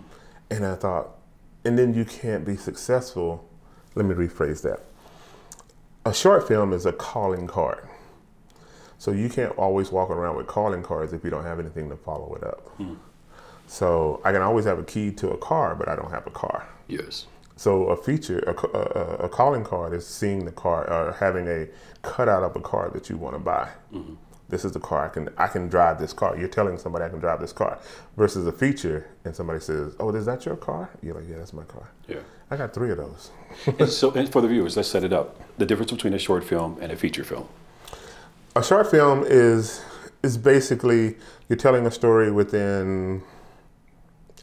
and 0.50 0.64
I 0.64 0.76
thought, 0.76 1.10
and 1.64 1.78
then 1.78 1.92
you 1.92 2.04
can't 2.06 2.44
be 2.46 2.56
successful. 2.56 3.46
Let 3.96 4.06
me 4.06 4.14
rephrase 4.14 4.62
that. 4.62 4.80
A 6.06 6.14
short 6.14 6.48
film 6.48 6.72
is 6.72 6.86
a 6.86 6.92
calling 6.92 7.46
card. 7.46 7.86
So 8.98 9.10
you 9.10 9.28
can't 9.28 9.52
always 9.58 9.92
walk 9.92 10.08
around 10.10 10.36
with 10.36 10.46
calling 10.46 10.82
cards 10.82 11.12
if 11.12 11.22
you 11.24 11.30
don't 11.30 11.44
have 11.44 11.58
anything 11.60 11.90
to 11.90 11.96
follow 11.96 12.34
it 12.34 12.44
up. 12.44 12.68
Hmm. 12.78 12.94
So 13.66 14.20
I 14.24 14.32
can 14.32 14.42
always 14.42 14.64
have 14.66 14.78
a 14.78 14.84
key 14.84 15.10
to 15.12 15.30
a 15.30 15.38
car, 15.38 15.74
but 15.74 15.88
I 15.88 15.96
don't 15.96 16.10
have 16.10 16.26
a 16.26 16.30
car. 16.30 16.66
yes. 16.88 17.26
So 17.56 17.84
a 17.84 17.96
feature, 17.96 18.40
a, 18.40 18.76
a, 18.76 19.24
a- 19.26 19.28
calling 19.28 19.62
card 19.62 19.94
is 19.94 20.04
seeing 20.04 20.44
the 20.44 20.50
car 20.50 20.90
or 20.90 21.12
having 21.12 21.46
a 21.46 21.68
cutout 22.02 22.42
of 22.42 22.56
a 22.56 22.60
car 22.60 22.90
that 22.92 23.08
you 23.08 23.16
want 23.16 23.36
to 23.36 23.38
buy. 23.38 23.70
Mm-hmm. 23.92 24.14
This 24.48 24.64
is 24.64 24.72
the 24.72 24.80
car 24.80 25.06
I 25.06 25.08
can 25.08 25.28
I 25.38 25.46
can 25.46 25.68
drive 25.68 26.00
this 26.00 26.12
car. 26.12 26.36
You're 26.36 26.48
telling 26.48 26.78
somebody 26.78 27.04
I 27.04 27.08
can 27.10 27.20
drive 27.20 27.40
this 27.40 27.52
car, 27.52 27.78
versus 28.16 28.44
a 28.48 28.52
feature 28.52 29.06
and 29.24 29.34
somebody 29.36 29.60
says, 29.60 29.94
"Oh, 30.00 30.10
is 30.14 30.26
that 30.26 30.44
your 30.44 30.56
car?" 30.56 30.90
You're 31.00 31.14
like, 31.14 31.28
"Yeah, 31.28 31.38
that's 31.38 31.52
my 31.52 31.62
car." 31.62 31.88
Yeah. 32.08 32.18
I 32.50 32.56
got 32.56 32.74
three 32.74 32.90
of 32.90 32.96
those. 32.98 33.30
And 33.78 33.88
so 33.88 34.10
and 34.18 34.28
for 34.30 34.42
the 34.42 34.48
viewers, 34.48 34.76
let's 34.76 34.88
set 34.88 35.04
it 35.04 35.12
up. 35.12 35.40
The 35.58 35.64
difference 35.64 35.92
between 35.92 36.12
a 36.14 36.18
short 36.18 36.42
film 36.42 36.76
and 36.82 36.90
a 36.90 36.96
feature 36.96 37.22
film. 37.24 37.48
A 38.56 38.64
short 38.64 38.90
film 38.90 39.22
is 39.24 39.80
is 40.24 40.36
basically 40.38 41.16
you're 41.48 41.56
telling 41.56 41.86
a 41.86 41.90
story 41.92 42.32
within 42.32 43.22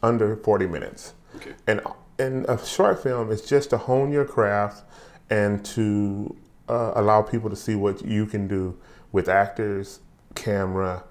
under 0.02 0.36
40 0.36 0.66
minutes. 0.66 1.14
Okay. 1.36 1.52
And 1.66 1.80
and 2.18 2.44
a 2.46 2.64
short 2.64 3.02
film 3.02 3.30
is 3.30 3.42
just 3.42 3.70
to 3.70 3.78
hone 3.78 4.12
your 4.12 4.24
craft 4.24 4.84
and 5.30 5.64
to 5.64 6.36
uh, 6.68 6.92
allow 6.94 7.22
people 7.22 7.48
to 7.50 7.56
see 7.56 7.74
what 7.74 8.04
you 8.04 8.26
can 8.26 8.46
do 8.46 8.76
with 9.12 9.28
actors, 9.28 10.00
camera, 10.34 11.02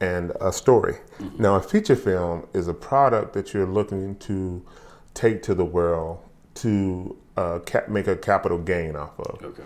and 0.00 0.32
a 0.40 0.52
story. 0.52 0.96
Now, 1.38 1.56
a 1.56 1.62
feature 1.62 1.96
film 1.96 2.46
is 2.54 2.68
a 2.68 2.74
product 2.74 3.32
that 3.32 3.52
you're 3.52 3.66
looking 3.66 4.16
to 4.16 4.64
take 5.14 5.42
to 5.44 5.54
the 5.54 5.64
world 5.64 6.20
to 6.56 7.16
uh, 7.36 7.58
cap- 7.60 7.88
make 7.88 8.06
a 8.06 8.16
capital 8.16 8.58
gain 8.58 8.96
off 8.96 9.18
of 9.18 9.42
Okay. 9.42 9.62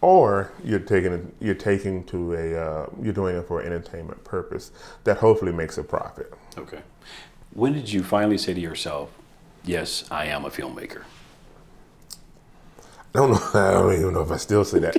or 0.00 0.52
you're 0.64 0.78
taking 0.80 1.12
it, 1.12 1.24
you're 1.40 1.54
taking 1.54 2.04
to 2.04 2.34
a 2.34 2.56
uh, 2.56 2.86
you're 3.02 3.12
doing 3.12 3.36
it 3.36 3.46
for 3.46 3.60
an 3.60 3.66
entertainment 3.66 4.22
purpose 4.24 4.70
that 5.04 5.18
hopefully 5.18 5.52
makes 5.52 5.76
a 5.78 5.84
profit. 5.84 6.32
Okay. 6.56 6.80
When 7.52 7.72
did 7.72 7.92
you 7.92 8.02
finally 8.02 8.38
say 8.38 8.54
to 8.54 8.60
yourself, 8.60 9.10
"Yes, 9.64 10.04
I 10.10 10.26
am 10.26 10.44
a 10.44 10.50
filmmaker"? 10.50 11.02
I 13.14 13.18
don't 13.18 13.32
know. 13.32 13.40
I 13.54 13.72
don't 13.72 13.94
even 13.94 14.14
know 14.14 14.22
if 14.22 14.30
I 14.30 14.36
still 14.36 14.64
say 14.64 14.78
that. 14.80 14.96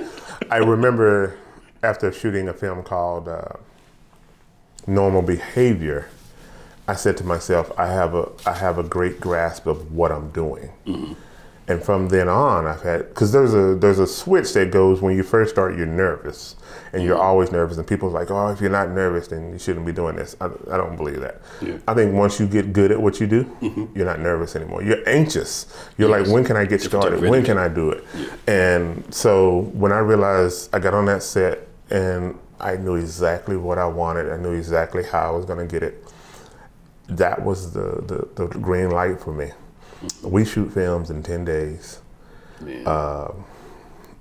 I 0.50 0.58
remember 0.58 1.38
after 1.82 2.12
shooting 2.12 2.48
a 2.48 2.52
film 2.52 2.82
called 2.82 3.28
uh, 3.28 3.44
Normal 4.86 5.22
Behavior, 5.22 6.08
I 6.86 6.94
said 6.94 7.16
to 7.18 7.24
myself, 7.24 7.72
I 7.78 7.86
have 7.86 8.14
a 8.14 8.28
I 8.44 8.52
have 8.54 8.78
a 8.78 8.82
great 8.82 9.20
grasp 9.20 9.66
of 9.66 9.92
what 9.92 10.12
I'm 10.12 10.30
doing. 10.30 10.70
And 11.68 11.82
from 11.82 12.08
then 12.08 12.28
on, 12.28 12.66
I've 12.66 12.82
had 12.82 13.08
because 13.10 13.30
there's 13.30 13.54
a 13.54 13.76
there's 13.76 14.00
a 14.00 14.06
switch 14.06 14.52
that 14.54 14.72
goes 14.72 15.00
when 15.00 15.16
you 15.16 15.22
first 15.22 15.52
start. 15.52 15.76
You're 15.76 15.86
nervous, 15.86 16.56
and 16.92 17.04
you're 17.04 17.16
always 17.16 17.52
nervous. 17.52 17.78
And 17.78 17.86
people's 17.86 18.12
like, 18.12 18.32
"Oh, 18.32 18.48
if 18.48 18.60
you're 18.60 18.68
not 18.68 18.90
nervous, 18.90 19.28
then 19.28 19.52
you 19.52 19.58
shouldn't 19.60 19.86
be 19.86 19.92
doing 19.92 20.16
this." 20.16 20.34
I, 20.40 20.46
I 20.46 20.76
don't 20.76 20.96
believe 20.96 21.20
that. 21.20 21.40
Yeah. 21.60 21.78
I 21.86 21.94
think 21.94 22.14
once 22.14 22.40
you 22.40 22.48
get 22.48 22.72
good 22.72 22.90
at 22.90 23.00
what 23.00 23.20
you 23.20 23.28
do, 23.28 23.90
you're 23.94 24.04
not 24.06 24.18
nervous 24.18 24.56
anymore. 24.56 24.82
You're 24.82 25.08
anxious. 25.08 25.66
You're 25.96 26.08
Yes. 26.10 26.26
like, 26.26 26.34
"When 26.34 26.44
can 26.44 26.56
I 26.56 26.64
get 26.64 26.82
Different 26.82 27.04
started? 27.04 27.30
When 27.30 27.44
can 27.44 27.58
I 27.58 27.68
do 27.68 27.90
it?" 27.90 28.04
And 28.48 29.04
so 29.14 29.70
when 29.72 29.92
I 29.92 29.98
realized 30.00 30.68
I 30.74 30.80
got 30.80 30.94
on 30.94 31.04
that 31.06 31.22
set 31.22 31.68
and 31.90 32.36
I 32.58 32.76
knew 32.76 32.96
exactly 32.96 33.56
what 33.56 33.78
I 33.78 33.86
wanted, 33.86 34.28
I 34.32 34.36
knew 34.36 34.52
exactly 34.52 35.04
how 35.04 35.28
I 35.32 35.36
was 35.36 35.44
going 35.44 35.60
to 35.60 35.66
get 35.72 35.84
it. 35.84 36.04
That 37.08 37.44
was 37.44 37.72
the, 37.72 38.02
the, 38.06 38.46
the 38.46 38.46
green 38.58 38.90
light 38.90 39.20
for 39.20 39.32
me. 39.32 39.50
We 40.22 40.44
shoot 40.44 40.72
films 40.72 41.10
in 41.10 41.22
10 41.22 41.44
days 41.44 42.00
Man. 42.60 42.86
Um, 42.86 43.44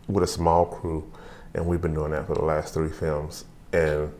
with 0.08 0.24
a 0.24 0.28
small 0.28 0.66
crew, 0.66 1.10
and 1.54 1.66
we've 1.66 1.82
been 1.82 1.94
doing 1.94 2.12
that 2.12 2.28
for 2.28 2.36
the 2.36 2.44
last 2.44 2.74
three 2.74 2.90
films. 2.90 3.46
And 3.74 4.12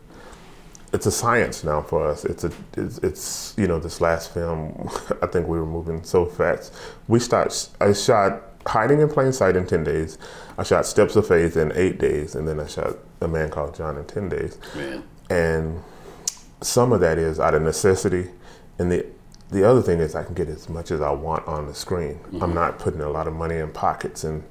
it's 0.92 1.06
a 1.06 1.10
science 1.10 1.64
now 1.64 1.82
for 1.82 2.06
us. 2.06 2.24
It's 2.24 2.44
a 2.44 2.52
it's, 2.76 2.98
it's 2.98 3.54
you 3.56 3.66
know 3.66 3.78
this 3.78 4.00
last 4.00 4.32
film. 4.32 4.90
I 5.22 5.26
think 5.26 5.48
we 5.48 5.58
were 5.58 5.66
moving 5.66 6.02
so 6.04 6.26
fast. 6.26 6.74
We 7.08 7.18
start. 7.18 7.68
I 7.80 7.92
shot 7.92 8.42
Hiding 8.66 9.00
in 9.00 9.08
Plain 9.08 9.32
Sight 9.32 9.56
in 9.56 9.66
ten 9.66 9.84
days. 9.84 10.18
I 10.58 10.62
shot 10.62 10.86
Steps 10.86 11.16
of 11.16 11.26
Faith 11.26 11.56
in 11.56 11.72
eight 11.74 11.98
days, 11.98 12.34
and 12.34 12.46
then 12.46 12.60
I 12.60 12.66
shot 12.66 12.96
A 13.20 13.28
Man 13.28 13.50
Called 13.50 13.74
John 13.74 13.96
in 13.96 14.04
ten 14.04 14.28
days. 14.28 14.58
Man. 14.76 15.02
And 15.30 15.82
some 16.60 16.92
of 16.92 17.00
that 17.00 17.18
is 17.18 17.40
out 17.40 17.54
of 17.54 17.62
necessity, 17.62 18.28
and 18.78 18.92
the 18.92 19.06
the 19.52 19.68
other 19.68 19.82
thing 19.82 20.00
is 20.00 20.14
I 20.14 20.24
can 20.24 20.34
get 20.34 20.48
as 20.48 20.68
much 20.68 20.90
as 20.90 21.00
I 21.00 21.10
want 21.10 21.46
on 21.46 21.66
the 21.66 21.74
screen. 21.74 22.18
I'm 22.32 22.40
mm-hmm. 22.40 22.54
not 22.54 22.78
putting 22.78 23.00
a 23.00 23.10
lot 23.10 23.26
of 23.28 23.34
money 23.34 23.56
in 23.56 23.70
pockets, 23.70 24.24
and 24.24 24.42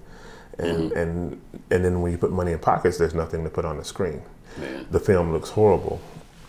and 0.58 0.92
mm-hmm. 0.92 0.98
and 0.98 1.42
and 1.72 1.86
then 1.86 2.02
when 2.02 2.12
you 2.12 2.18
put 2.18 2.32
money 2.32 2.52
in 2.52 2.60
pockets, 2.60 2.98
there's 2.98 3.16
nothing 3.16 3.44
to 3.44 3.50
put 3.50 3.66
on 3.66 3.78
the 3.78 3.84
screen. 3.84 4.22
Man. 4.58 4.86
The 4.92 5.00
film 5.00 5.34
looks 5.34 5.50
horrible, 5.50 6.00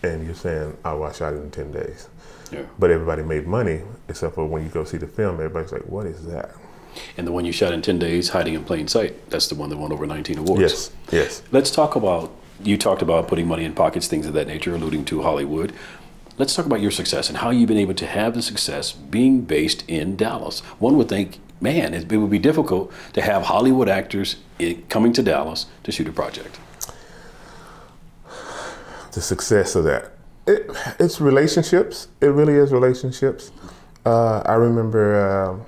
and 0.02 0.24
you're 0.24 0.34
saying, 0.34 0.76
"Oh, 0.84 1.02
I 1.02 1.12
shot 1.12 1.32
it 1.32 1.36
in 1.36 1.50
ten 1.50 1.72
days," 1.72 2.08
Yeah. 2.52 2.62
but 2.78 2.90
everybody 2.90 3.22
made 3.22 3.46
money 3.46 3.82
except 4.08 4.34
for 4.34 4.46
when 4.46 4.62
you 4.64 4.68
go 4.68 4.84
see 4.84 4.98
the 4.98 5.06
film, 5.06 5.36
everybody's 5.36 5.72
like, 5.72 5.86
"What 5.86 6.06
is 6.06 6.26
that?" 6.26 6.50
And 7.16 7.26
the 7.26 7.32
one 7.32 7.44
you 7.44 7.52
shot 7.52 7.72
in 7.72 7.80
10 7.80 7.98
days, 7.98 8.28
Hiding 8.28 8.52
in 8.54 8.64
Plain 8.64 8.88
Sight, 8.88 9.30
that's 9.30 9.48
the 9.48 9.54
one 9.54 9.70
that 9.70 9.78
won 9.78 9.92
over 9.92 10.06
19 10.06 10.38
awards. 10.38 10.60
Yes, 10.60 10.90
yes. 11.10 11.42
Let's 11.50 11.70
talk 11.70 11.96
about, 11.96 12.30
you 12.62 12.76
talked 12.76 13.02
about 13.02 13.28
putting 13.28 13.46
money 13.46 13.64
in 13.64 13.74
pockets, 13.74 14.08
things 14.08 14.26
of 14.26 14.34
that 14.34 14.46
nature, 14.46 14.74
alluding 14.74 15.06
to 15.06 15.22
Hollywood. 15.22 15.72
Let's 16.38 16.54
talk 16.54 16.66
about 16.66 16.80
your 16.80 16.90
success 16.90 17.28
and 17.28 17.38
how 17.38 17.50
you've 17.50 17.68
been 17.68 17.78
able 17.78 17.94
to 17.94 18.06
have 18.06 18.34
the 18.34 18.42
success 18.42 18.92
being 18.92 19.42
based 19.42 19.84
in 19.88 20.16
Dallas. 20.16 20.60
One 20.78 20.96
would 20.96 21.08
think, 21.08 21.38
man, 21.60 21.92
it, 21.92 22.10
it 22.10 22.16
would 22.16 22.30
be 22.30 22.38
difficult 22.38 22.90
to 23.12 23.20
have 23.20 23.44
Hollywood 23.44 23.88
actors 23.88 24.36
coming 24.88 25.12
to 25.12 25.22
Dallas 25.22 25.66
to 25.84 25.92
shoot 25.92 26.08
a 26.08 26.12
project. 26.12 26.58
the 29.12 29.20
success 29.20 29.74
of 29.74 29.84
that. 29.84 30.12
It, 30.46 30.70
it's 30.98 31.20
relationships. 31.20 32.08
It 32.20 32.28
really 32.28 32.54
is 32.54 32.72
relationships. 32.72 33.52
Uh, 34.04 34.38
I 34.40 34.54
remember 34.54 35.14
uh, 35.60 35.64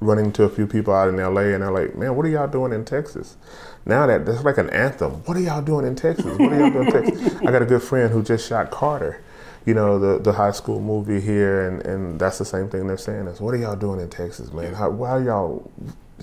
running 0.00 0.30
to 0.32 0.44
a 0.44 0.48
few 0.48 0.66
people 0.66 0.94
out 0.94 1.08
in 1.08 1.16
LA, 1.16 1.54
and 1.54 1.62
they're 1.62 1.72
like, 1.72 1.96
"Man, 1.96 2.14
what 2.14 2.26
are 2.26 2.28
y'all 2.28 2.46
doing 2.46 2.72
in 2.72 2.84
Texas?" 2.84 3.36
Now 3.84 4.06
that 4.06 4.24
that's 4.24 4.44
like 4.44 4.58
an 4.58 4.70
anthem. 4.70 5.12
What 5.24 5.36
are 5.36 5.40
y'all 5.40 5.62
doing 5.62 5.86
in 5.86 5.96
Texas? 5.96 6.26
What 6.38 6.52
are 6.52 6.58
y'all 6.58 6.70
doing 6.70 6.86
in 6.86 6.92
Texas? 6.92 7.36
I 7.40 7.50
got 7.50 7.62
a 7.62 7.66
good 7.66 7.82
friend 7.82 8.12
who 8.12 8.22
just 8.22 8.48
shot 8.48 8.70
Carter. 8.70 9.22
You 9.64 9.74
know 9.74 9.98
the 9.98 10.18
the 10.18 10.32
high 10.32 10.50
school 10.50 10.80
movie 10.80 11.20
here, 11.20 11.68
and, 11.68 11.80
and 11.86 12.18
that's 12.20 12.38
the 12.38 12.44
same 12.44 12.68
thing 12.68 12.86
they're 12.86 12.96
saying 12.96 13.26
is, 13.28 13.40
"What 13.40 13.54
are 13.54 13.58
y'all 13.58 13.76
doing 13.76 14.00
in 14.00 14.08
Texas, 14.10 14.52
man? 14.52 14.74
How, 14.74 14.90
why 14.90 15.10
are 15.10 15.22
y'all?" 15.22 15.70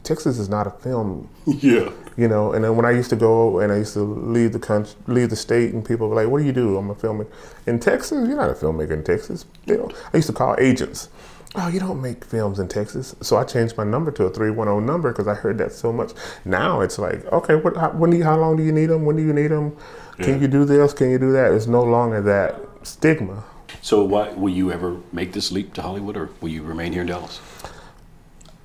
Texas 0.04 0.39
is 0.39 0.47
not 0.47 0.65
a 0.65 0.69
film 0.69 1.28
Yeah. 1.45 1.91
you 2.15 2.28
know. 2.30 2.54
And 2.54 2.63
then 2.63 2.78
when 2.78 2.86
I 2.86 2.91
used 2.91 3.10
to 3.10 3.17
go 3.17 3.60
and 3.60 3.69
I 3.71 3.78
used 3.78 3.93
to 3.95 3.99
leave 4.02 4.54
the 4.54 4.60
country, 4.60 4.95
leave 5.08 5.30
the 5.30 5.36
state, 5.36 5.73
and 5.73 5.84
people 5.84 6.08
were 6.10 6.15
like, 6.15 6.28
"What 6.30 6.39
do 6.39 6.45
you 6.45 6.54
do?" 6.54 6.78
I'm 6.78 6.89
a 6.89 6.95
filmmaker 6.95 7.28
in 7.65 7.80
Texas. 7.80 8.28
You're 8.28 8.38
not 8.38 8.49
a 8.49 8.54
filmmaker 8.54 8.91
in 8.91 9.04
Texas. 9.04 9.45
They 9.65 9.75
don't. 9.78 9.93
I 10.13 10.17
used 10.17 10.28
to 10.28 10.34
call 10.34 10.56
agents. 10.60 11.10
Oh, 11.56 11.67
you 11.67 11.80
don't 11.80 11.99
make 12.02 12.23
films 12.23 12.60
in 12.60 12.67
Texas. 12.67 13.15
So 13.21 13.36
I 13.36 13.43
changed 13.43 13.75
my 13.75 13.84
number 13.84 14.12
to 14.12 14.25
a 14.25 14.30
three 14.30 14.52
one 14.52 14.67
zero 14.67 14.80
number 14.80 15.12
because 15.12 15.28
I 15.28 15.34
heard 15.34 15.58
that 15.58 15.71
so 15.71 15.91
much. 15.91 16.12
Now 16.45 16.82
it's 16.82 16.99
like, 16.99 17.25
okay, 17.34 17.56
what? 17.56 17.75
How, 17.75 17.89
when 17.91 18.12
do 18.12 18.17
you, 18.17 18.23
how 18.23 18.38
long 18.38 18.56
do 18.56 18.63
you 18.63 18.71
need 18.71 18.88
them? 18.88 19.04
When 19.06 19.15
do 19.15 19.23
you 19.23 19.34
need 19.34 19.47
them? 19.47 19.75
Can 20.19 20.41
you 20.41 20.47
do 20.47 20.63
this? 20.65 20.93
Can 20.93 21.10
you 21.10 21.17
do 21.17 21.32
that? 21.32 21.54
It's 21.54 21.65
no 21.67 21.82
longer 21.84 22.21
that 22.21 22.68
stigma. 22.83 23.43
So, 23.81 24.03
why, 24.03 24.29
will 24.33 24.51
you 24.51 24.71
ever 24.71 24.99
make 25.11 25.33
this 25.33 25.51
leap 25.51 25.73
to 25.75 25.81
Hollywood 25.81 26.17
or 26.17 26.29
will 26.41 26.49
you 26.49 26.63
remain 26.63 26.91
here 26.91 27.01
in 27.01 27.07
Dallas? 27.07 27.39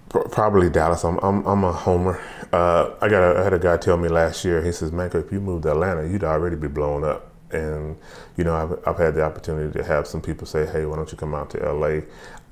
Probably 0.09 0.71
Dallas. 0.71 1.05
I'm 1.05 1.19
I'm, 1.19 1.45
I'm 1.45 1.65
a 1.65 1.73
homer. 1.73 2.23
Uh, 2.53 2.95
I 3.01 3.09
got 3.09 3.23
a, 3.23 3.41
I 3.41 3.43
had 3.43 3.53
a 3.53 3.59
guy 3.59 3.77
tell 3.77 3.97
me 3.97 4.09
last 4.09 4.45
year. 4.45 4.63
He 4.63 4.71
says, 4.71 4.93
"Man, 4.93 5.11
if 5.13 5.33
you 5.33 5.41
moved 5.41 5.65
to 5.65 5.73
Atlanta, 5.73 6.07
you'd 6.07 6.23
already 6.23 6.55
be 6.55 6.69
blown 6.69 7.03
up." 7.03 7.33
And 7.51 7.97
you 8.37 8.45
know, 8.45 8.55
I've 8.55 8.89
I've 8.89 8.99
had 8.99 9.15
the 9.15 9.25
opportunity 9.25 9.77
to 9.77 9.85
have 9.85 10.07
some 10.07 10.21
people 10.21 10.47
say, 10.47 10.67
"Hey, 10.67 10.87
why 10.87 10.95
don't 10.97 11.11
you 11.11 11.19
come 11.19 11.35
out 11.35 11.51
to 11.51 11.73
LA?" 11.73 12.03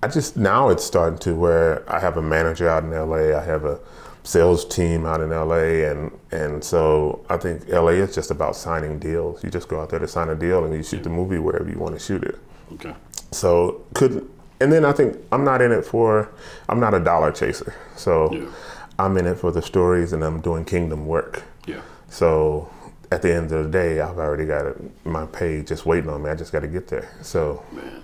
I 0.02 0.08
just 0.08 0.36
now 0.36 0.68
it's 0.70 0.82
starting 0.82 1.20
to 1.20 1.36
where 1.36 1.88
I 1.90 2.00
have 2.00 2.16
a 2.16 2.22
manager 2.22 2.68
out 2.68 2.82
in 2.82 2.90
LA. 2.90 3.38
I 3.38 3.44
have 3.44 3.64
a 3.64 3.78
sales 4.24 4.64
team 4.64 5.04
out 5.04 5.20
in 5.20 5.30
LA, 5.30 5.88
and 5.90 6.10
and 6.30 6.62
so 6.62 7.24
I 7.28 7.36
think 7.36 7.68
LA 7.68 7.88
is 8.02 8.14
just 8.14 8.30
about 8.30 8.56
signing 8.56 8.98
deals. 8.98 9.42
You 9.42 9.50
just 9.50 9.68
go 9.68 9.80
out 9.80 9.90
there 9.90 9.98
to 9.98 10.08
sign 10.08 10.28
a 10.28 10.34
deal, 10.34 10.64
and 10.64 10.74
you 10.74 10.82
shoot 10.82 11.02
the 11.02 11.10
movie 11.10 11.38
wherever 11.38 11.68
you 11.68 11.78
want 11.78 11.94
to 11.94 12.00
shoot 12.00 12.22
it. 12.22 12.38
Okay. 12.74 12.94
So 13.32 13.82
could 13.94 14.28
and 14.60 14.72
then 14.72 14.84
I 14.84 14.92
think 14.92 15.16
I'm 15.32 15.44
not 15.44 15.60
in 15.60 15.72
it 15.72 15.84
for 15.84 16.30
I'm 16.68 16.78
not 16.78 16.94
a 16.94 17.00
dollar 17.00 17.32
chaser. 17.32 17.74
So 17.96 18.32
Yeah. 18.32 18.46
I'm 18.98 19.16
in 19.16 19.26
it 19.26 19.38
for 19.38 19.50
the 19.50 19.62
stories 19.62 20.12
and 20.12 20.22
I'm 20.22 20.40
doing 20.40 20.64
kingdom 20.64 21.06
work. 21.06 21.42
Yeah. 21.66 21.80
So 22.08 22.70
at 23.10 23.22
the 23.22 23.34
end 23.34 23.50
of 23.50 23.64
the 23.64 23.70
day, 23.70 24.00
I've 24.00 24.18
already 24.18 24.46
got 24.46 24.76
my 25.04 25.26
pay 25.26 25.62
just 25.62 25.84
waiting 25.84 26.08
on 26.10 26.22
me. 26.22 26.30
I 26.30 26.34
just 26.36 26.52
got 26.52 26.60
to 26.60 26.68
get 26.68 26.88
there. 26.88 27.10
So 27.22 27.62
Man. 27.72 28.02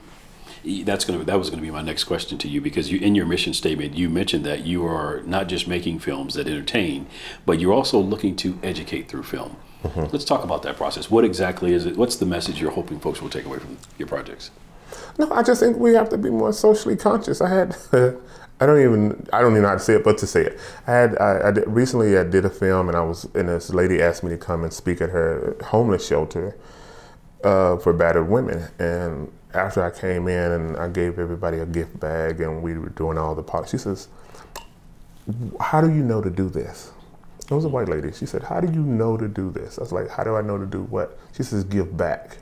That's 0.85 1.05
going 1.05 1.18
to 1.18 1.25
that 1.25 1.38
was 1.38 1.51
going 1.51 1.61
to 1.61 1.66
be 1.66 1.71
my 1.71 1.83
next 1.83 2.05
question 2.05 2.38
to 2.38 2.49
you 2.49 2.61
because 2.61 2.90
you 2.90 2.99
in 2.99 3.14
your 3.14 3.27
mission 3.27 3.55
statement 3.55 3.94
you 3.94 4.09
mentioned 4.11 4.44
that 4.44 4.64
you 4.64 4.87
are 4.87 5.23
not 5.23 5.49
just 5.49 5.68
making 5.68 5.99
films 5.99 6.35
that 6.35 6.47
entertain, 6.47 7.07
but 7.47 7.61
you're 7.61 7.73
also 7.73 7.99
looking 7.99 8.37
to 8.37 8.59
educate 8.62 9.09
through 9.09 9.23
film. 9.23 9.57
Mm-hmm. 9.85 10.07
Let's 10.12 10.25
talk 10.25 10.42
about 10.42 10.62
that 10.62 10.77
process. 10.77 11.11
What 11.11 11.25
exactly 11.25 11.73
is 11.73 11.87
it? 11.87 11.97
What's 11.97 12.16
the 12.16 12.27
message 12.27 12.61
you're 12.61 12.73
hoping 12.73 12.99
folks 12.99 13.23
will 13.23 13.31
take 13.31 13.44
away 13.44 13.59
from 13.59 13.79
your 13.97 14.09
projects? 14.09 14.51
No, 15.18 15.31
I 15.33 15.42
just 15.42 15.61
think 15.61 15.77
we 15.77 15.94
have 15.94 16.09
to 16.11 16.18
be 16.18 16.31
more 16.31 16.53
socially 16.53 16.97
conscious. 16.97 17.40
I 17.40 17.49
had, 17.49 17.77
I 18.61 18.66
don't 18.66 18.81
even, 18.81 19.27
I 19.33 19.40
don't 19.40 19.53
even 19.53 19.62
know 19.62 19.68
how 19.68 19.75
to 19.75 19.81
say 19.81 19.94
it, 19.94 20.05
but 20.05 20.18
to 20.18 20.27
say 20.27 20.47
it, 20.47 20.61
I 20.87 20.92
had, 20.92 21.18
I, 21.18 21.49
I 21.49 21.51
did, 21.53 21.68
recently 21.68 22.18
I 22.18 22.25
did 22.25 22.44
a 22.44 22.51
film, 22.51 22.88
and 22.88 22.97
I 22.97 23.03
was, 23.03 23.25
and 23.35 23.49
this 23.49 23.71
lady 23.71 24.03
asked 24.03 24.25
me 24.25 24.31
to 24.31 24.38
come 24.38 24.64
and 24.64 24.73
speak 24.73 25.01
at 25.01 25.11
her 25.11 25.57
homeless 25.66 26.07
shelter 26.07 26.57
uh, 27.44 27.77
for 27.77 27.92
battered 27.92 28.29
women, 28.29 28.68
and 28.79 29.31
after 29.55 29.83
I 29.83 29.91
came 29.91 30.29
in 30.29 30.53
and 30.53 30.77
I 30.77 30.89
gave 30.89 31.19
everybody 31.19 31.59
a 31.59 31.67
gift 31.67 31.99
bag, 31.99 32.41
and 32.41 32.63
we 32.63 32.77
were 32.79 32.91
doing 32.91 33.19
all 33.19 33.35
the 33.35 33.43
polish, 33.43 33.71
she 33.71 33.79
says, 33.79 34.09
"How 35.61 35.81
do 35.81 35.89
you 35.89 36.03
know 36.03 36.21
to 36.21 36.31
do 36.31 36.49
this?" 36.49 36.93
It 37.51 37.55
was 37.55 37.65
a 37.65 37.69
white 37.69 37.89
lady. 37.89 38.13
She 38.13 38.27
said, 38.27 38.43
"How 38.43 38.61
do 38.61 38.71
you 38.73 38.83
know 38.83 39.17
to 39.17 39.27
do 39.27 39.51
this?" 39.51 39.79
I 39.79 39.83
was 39.83 39.93
like, 39.93 40.09
"How 40.11 40.25
do 40.25 40.37
I 40.37 40.43
know 40.43 40.59
to 40.59 40.67
do 40.67 40.83
what?" 40.83 41.19
She 41.33 41.43
says, 41.43 41.65
"Give 41.65 41.97
back." 41.97 42.39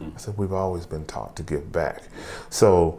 I 0.00 0.16
said, 0.16 0.38
we've 0.38 0.52
always 0.52 0.86
been 0.86 1.04
taught 1.06 1.34
to 1.36 1.42
give 1.42 1.72
back. 1.72 2.02
So 2.50 2.98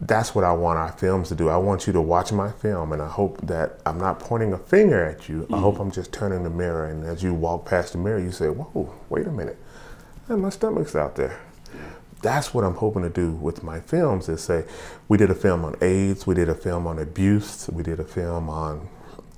that's 0.00 0.34
what 0.34 0.44
I 0.44 0.52
want 0.52 0.78
our 0.78 0.92
films 0.92 1.28
to 1.28 1.34
do. 1.34 1.48
I 1.48 1.56
want 1.56 1.86
you 1.86 1.92
to 1.92 2.00
watch 2.00 2.32
my 2.32 2.50
film, 2.50 2.92
and 2.92 3.02
I 3.02 3.08
hope 3.08 3.38
that 3.46 3.80
I'm 3.84 3.98
not 3.98 4.18
pointing 4.20 4.52
a 4.52 4.58
finger 4.58 5.04
at 5.04 5.28
you. 5.28 5.40
Mm-hmm. 5.40 5.54
I 5.54 5.58
hope 5.58 5.78
I'm 5.78 5.90
just 5.90 6.12
turning 6.12 6.44
the 6.44 6.50
mirror, 6.50 6.86
and 6.86 7.04
as 7.04 7.22
you 7.22 7.34
walk 7.34 7.66
past 7.66 7.92
the 7.92 7.98
mirror, 7.98 8.18
you 8.18 8.32
say, 8.32 8.48
"Whoa, 8.48 8.94
wait 9.10 9.26
a 9.26 9.30
minute, 9.30 9.58
man, 10.28 10.40
my 10.40 10.50
stomach's 10.50 10.96
out 10.96 11.16
there." 11.16 11.38
That's 12.22 12.52
what 12.52 12.64
I'm 12.64 12.74
hoping 12.74 13.02
to 13.02 13.10
do 13.10 13.32
with 13.32 13.62
my 13.62 13.80
films. 13.80 14.28
Is 14.28 14.42
say, 14.42 14.64
we 15.08 15.16
did 15.18 15.30
a 15.30 15.34
film 15.34 15.64
on 15.64 15.76
AIDS, 15.80 16.26
we 16.26 16.34
did 16.34 16.48
a 16.48 16.54
film 16.54 16.86
on 16.86 16.98
abuse, 16.98 17.68
we 17.72 17.82
did 17.82 18.00
a 18.00 18.04
film 18.04 18.48
on 18.48 18.88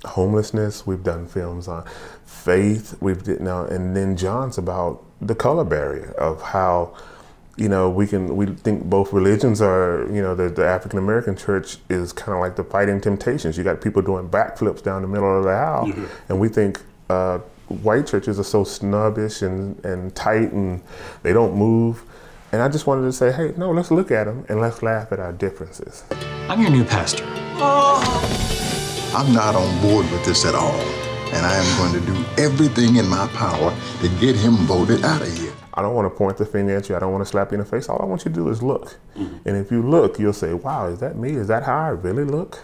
homelessness. 0.05 0.85
We've 0.85 1.03
done 1.03 1.27
films 1.27 1.67
on 1.67 1.85
faith. 2.25 2.97
We've 3.01 3.21
did 3.21 3.41
now, 3.41 3.65
and 3.65 3.95
then 3.95 4.17
John's 4.17 4.57
about 4.57 5.03
the 5.21 5.35
color 5.35 5.63
barrier 5.63 6.11
of 6.13 6.41
how 6.41 6.95
you 7.57 7.69
know 7.69 7.89
we 7.89 8.07
can 8.07 8.35
we 8.35 8.47
think 8.47 8.85
both 8.85 9.13
religions 9.13 9.61
are 9.61 10.07
you 10.11 10.21
know 10.21 10.33
the, 10.33 10.49
the 10.49 10.65
African 10.65 10.97
American 10.97 11.35
church 11.35 11.77
is 11.89 12.13
kind 12.13 12.35
of 12.35 12.39
like 12.39 12.55
the 12.55 12.63
fighting 12.63 13.01
temptations. 13.01 13.57
You 13.57 13.63
got 13.63 13.81
people 13.81 14.01
doing 14.01 14.29
backflips 14.29 14.83
down 14.83 15.01
the 15.01 15.07
middle 15.07 15.37
of 15.37 15.43
the 15.43 15.51
aisle, 15.51 15.87
mm-hmm. 15.87 16.05
and 16.29 16.39
we 16.39 16.49
think. 16.49 16.81
Uh, 17.09 17.39
white 17.83 18.05
churches 18.05 18.37
are 18.37 18.43
so 18.43 18.65
snobbish 18.65 19.41
and, 19.41 19.83
and 19.85 20.13
tight 20.13 20.51
and 20.51 20.81
they 21.23 21.31
don't 21.31 21.55
move. 21.55 22.03
And 22.51 22.61
I 22.61 22.67
just 22.67 22.85
wanted 22.85 23.03
to 23.03 23.13
say, 23.13 23.31
hey, 23.31 23.53
no, 23.57 23.71
let's 23.71 23.91
look 23.91 24.11
at 24.11 24.25
them 24.25 24.45
and 24.49 24.59
let's 24.59 24.83
laugh 24.83 25.11
at 25.11 25.19
our 25.19 25.31
differences. 25.31 26.03
I'm 26.49 26.61
your 26.61 26.69
new 26.69 26.83
pastor. 26.83 27.23
Oh. 27.57 29.13
I'm 29.15 29.33
not 29.33 29.55
on 29.55 29.81
board 29.81 30.09
with 30.11 30.25
this 30.25 30.45
at 30.45 30.55
all 30.55 30.79
and 31.33 31.45
I 31.45 31.55
am 31.55 31.77
going 31.77 31.93
to 31.93 32.11
do 32.11 32.25
everything 32.37 32.97
in 32.97 33.07
my 33.07 33.27
power 33.27 33.73
to 34.01 34.09
get 34.19 34.35
him 34.35 34.55
voted 34.67 35.05
out 35.05 35.21
of 35.21 35.37
here. 35.37 35.53
I 35.73 35.81
don't 35.81 35.95
want 35.95 36.11
to 36.11 36.17
point 36.17 36.37
the 36.37 36.45
finger 36.45 36.75
at 36.75 36.89
you. 36.89 36.95
I 36.95 36.99
don't 36.99 37.13
want 37.13 37.23
to 37.23 37.29
slap 37.29 37.51
you 37.51 37.55
in 37.55 37.63
the 37.63 37.65
face. 37.65 37.87
All 37.87 38.01
I 38.01 38.05
want 38.05 38.25
you 38.25 38.31
to 38.31 38.35
do 38.35 38.49
is 38.49 38.61
look. 38.61 38.97
Mm-hmm. 39.15 39.47
And 39.47 39.57
if 39.57 39.71
you 39.71 39.81
look, 39.81 40.19
you'll 40.19 40.33
say, 40.33 40.53
wow, 40.53 40.87
is 40.87 40.99
that 40.99 41.15
me? 41.15 41.31
Is 41.31 41.47
that 41.47 41.63
how 41.63 41.77
I 41.77 41.89
really 41.89 42.25
look? 42.25 42.61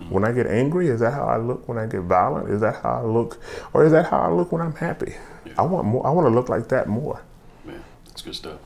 Mm-hmm. 0.00 0.10
When 0.10 0.24
I 0.24 0.32
get 0.32 0.46
angry, 0.46 0.88
is 0.88 1.00
that 1.00 1.12
how 1.12 1.26
I 1.26 1.36
look 1.36 1.68
when 1.68 1.76
I 1.76 1.84
get 1.84 2.00
violent? 2.02 2.48
Is 2.48 2.62
that 2.62 2.76
how 2.76 3.02
I 3.02 3.04
look? 3.04 3.38
Or 3.74 3.84
is 3.84 3.92
that 3.92 4.06
how 4.06 4.20
I 4.20 4.30
look 4.30 4.52
when 4.52 4.62
I'm 4.62 4.74
happy? 4.74 5.14
Yeah. 5.44 5.52
I 5.58 5.62
want 5.62 5.86
more 5.86 6.06
I 6.06 6.10
want 6.10 6.26
to 6.26 6.34
look 6.34 6.48
like 6.48 6.68
that 6.68 6.88
more. 6.88 7.20
Man, 7.64 7.84
that's 8.06 8.22
good 8.22 8.34
stuff. 8.34 8.58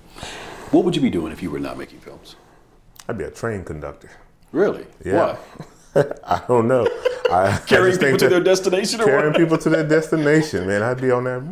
What 0.73 0.85
would 0.87 0.97
you 0.97 1.03
be 1.03 1.11
doing 1.11 1.33
if 1.33 1.43
you 1.43 1.51
were 1.51 1.61
not 1.61 1.77
making 1.77 2.01
films? 2.01 2.35
I'd 3.07 3.19
be 3.19 3.25
a 3.25 3.31
train 3.31 3.63
conductor. 3.63 4.11
Really? 4.53 4.87
Yeah. 5.05 5.37
Why? 5.95 6.05
I 6.25 6.43
don't 6.49 6.67
know. 6.67 6.89
I, 7.31 7.61
carrying 7.67 7.99
people 7.99 8.17
to, 8.17 8.29
their 8.31 8.43
destination 8.43 9.03
or 9.03 9.05
carrying 9.05 9.35
people 9.35 9.59
to 9.59 9.69
their 9.69 9.87
destination, 9.87 10.67
man. 10.67 10.83
I'd 10.83 10.99
be 10.99 11.11
on 11.11 11.25
that. 11.25 11.43